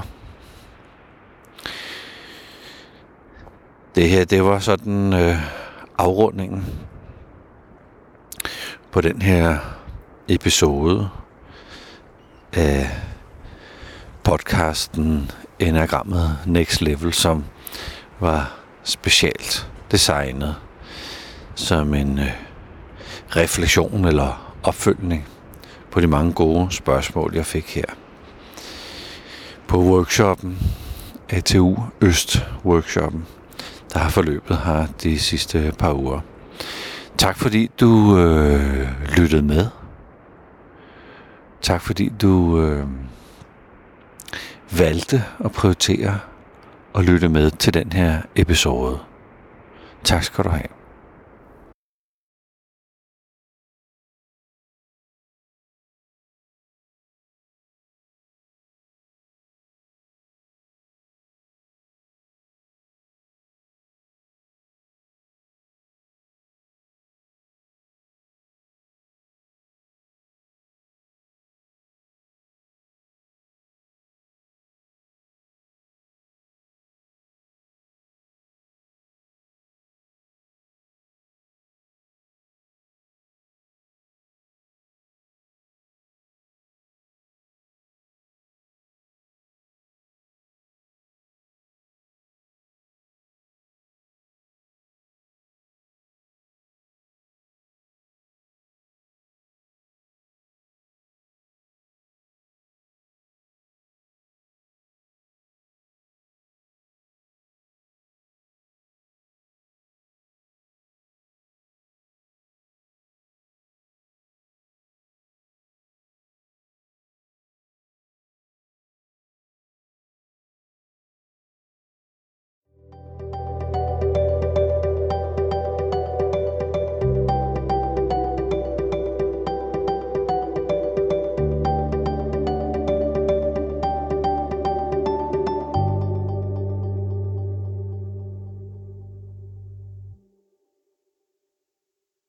Det 4.02 4.10
her, 4.10 4.26
det 4.26 4.44
var 4.44 4.60
sådan 4.60 5.14
øh, 5.14 5.38
afrundingen 5.98 6.66
på 8.92 9.02
den 9.02 9.22
her 9.22 9.58
episode 10.28 11.10
af 12.54 12.90
podcasten 14.24 15.32
Enagrammet 15.60 16.38
Next 16.46 16.82
Level, 16.82 17.14
som 17.14 17.46
var 18.20 18.60
specielt 18.84 19.72
designet 19.92 20.56
som 21.56 21.94
en 21.94 22.20
øh, 22.20 22.32
refleksion 23.30 24.06
eller 24.06 24.56
opfølgning 24.64 25.28
på 25.92 26.02
de 26.02 26.08
mange 26.08 26.34
gode 26.34 26.72
spørgsmål, 26.72 27.36
jeg 27.36 27.46
fik 27.46 27.76
her. 27.76 27.86
På 29.68 29.78
workshoppen, 29.78 30.58
ATU 31.30 31.76
Øst 32.02 32.46
workshoppen, 32.66 33.26
der 33.94 34.00
har 34.00 34.10
forløbet 34.10 34.58
her 34.58 34.86
de 35.04 35.20
sidste 35.20 35.74
par 35.80 35.94
uger. 35.94 36.20
Tak 37.18 37.38
fordi 37.38 37.72
du 37.80 38.18
øh, 38.18 38.88
lyttede 39.18 39.42
med. 39.42 39.68
Tak 41.62 41.82
fordi 41.82 42.12
du 42.22 42.62
øh, 42.62 42.88
valgte 44.78 45.24
at 45.46 45.52
prioritere 45.52 46.20
at 46.96 47.06
lytte 47.06 47.30
med 47.30 47.52
til 47.52 47.74
den 47.74 47.94
her 47.94 48.22
episode. 48.36 49.00
Tak 50.04 50.24
skal 50.24 50.44
du 50.44 50.50
have. 50.50 50.81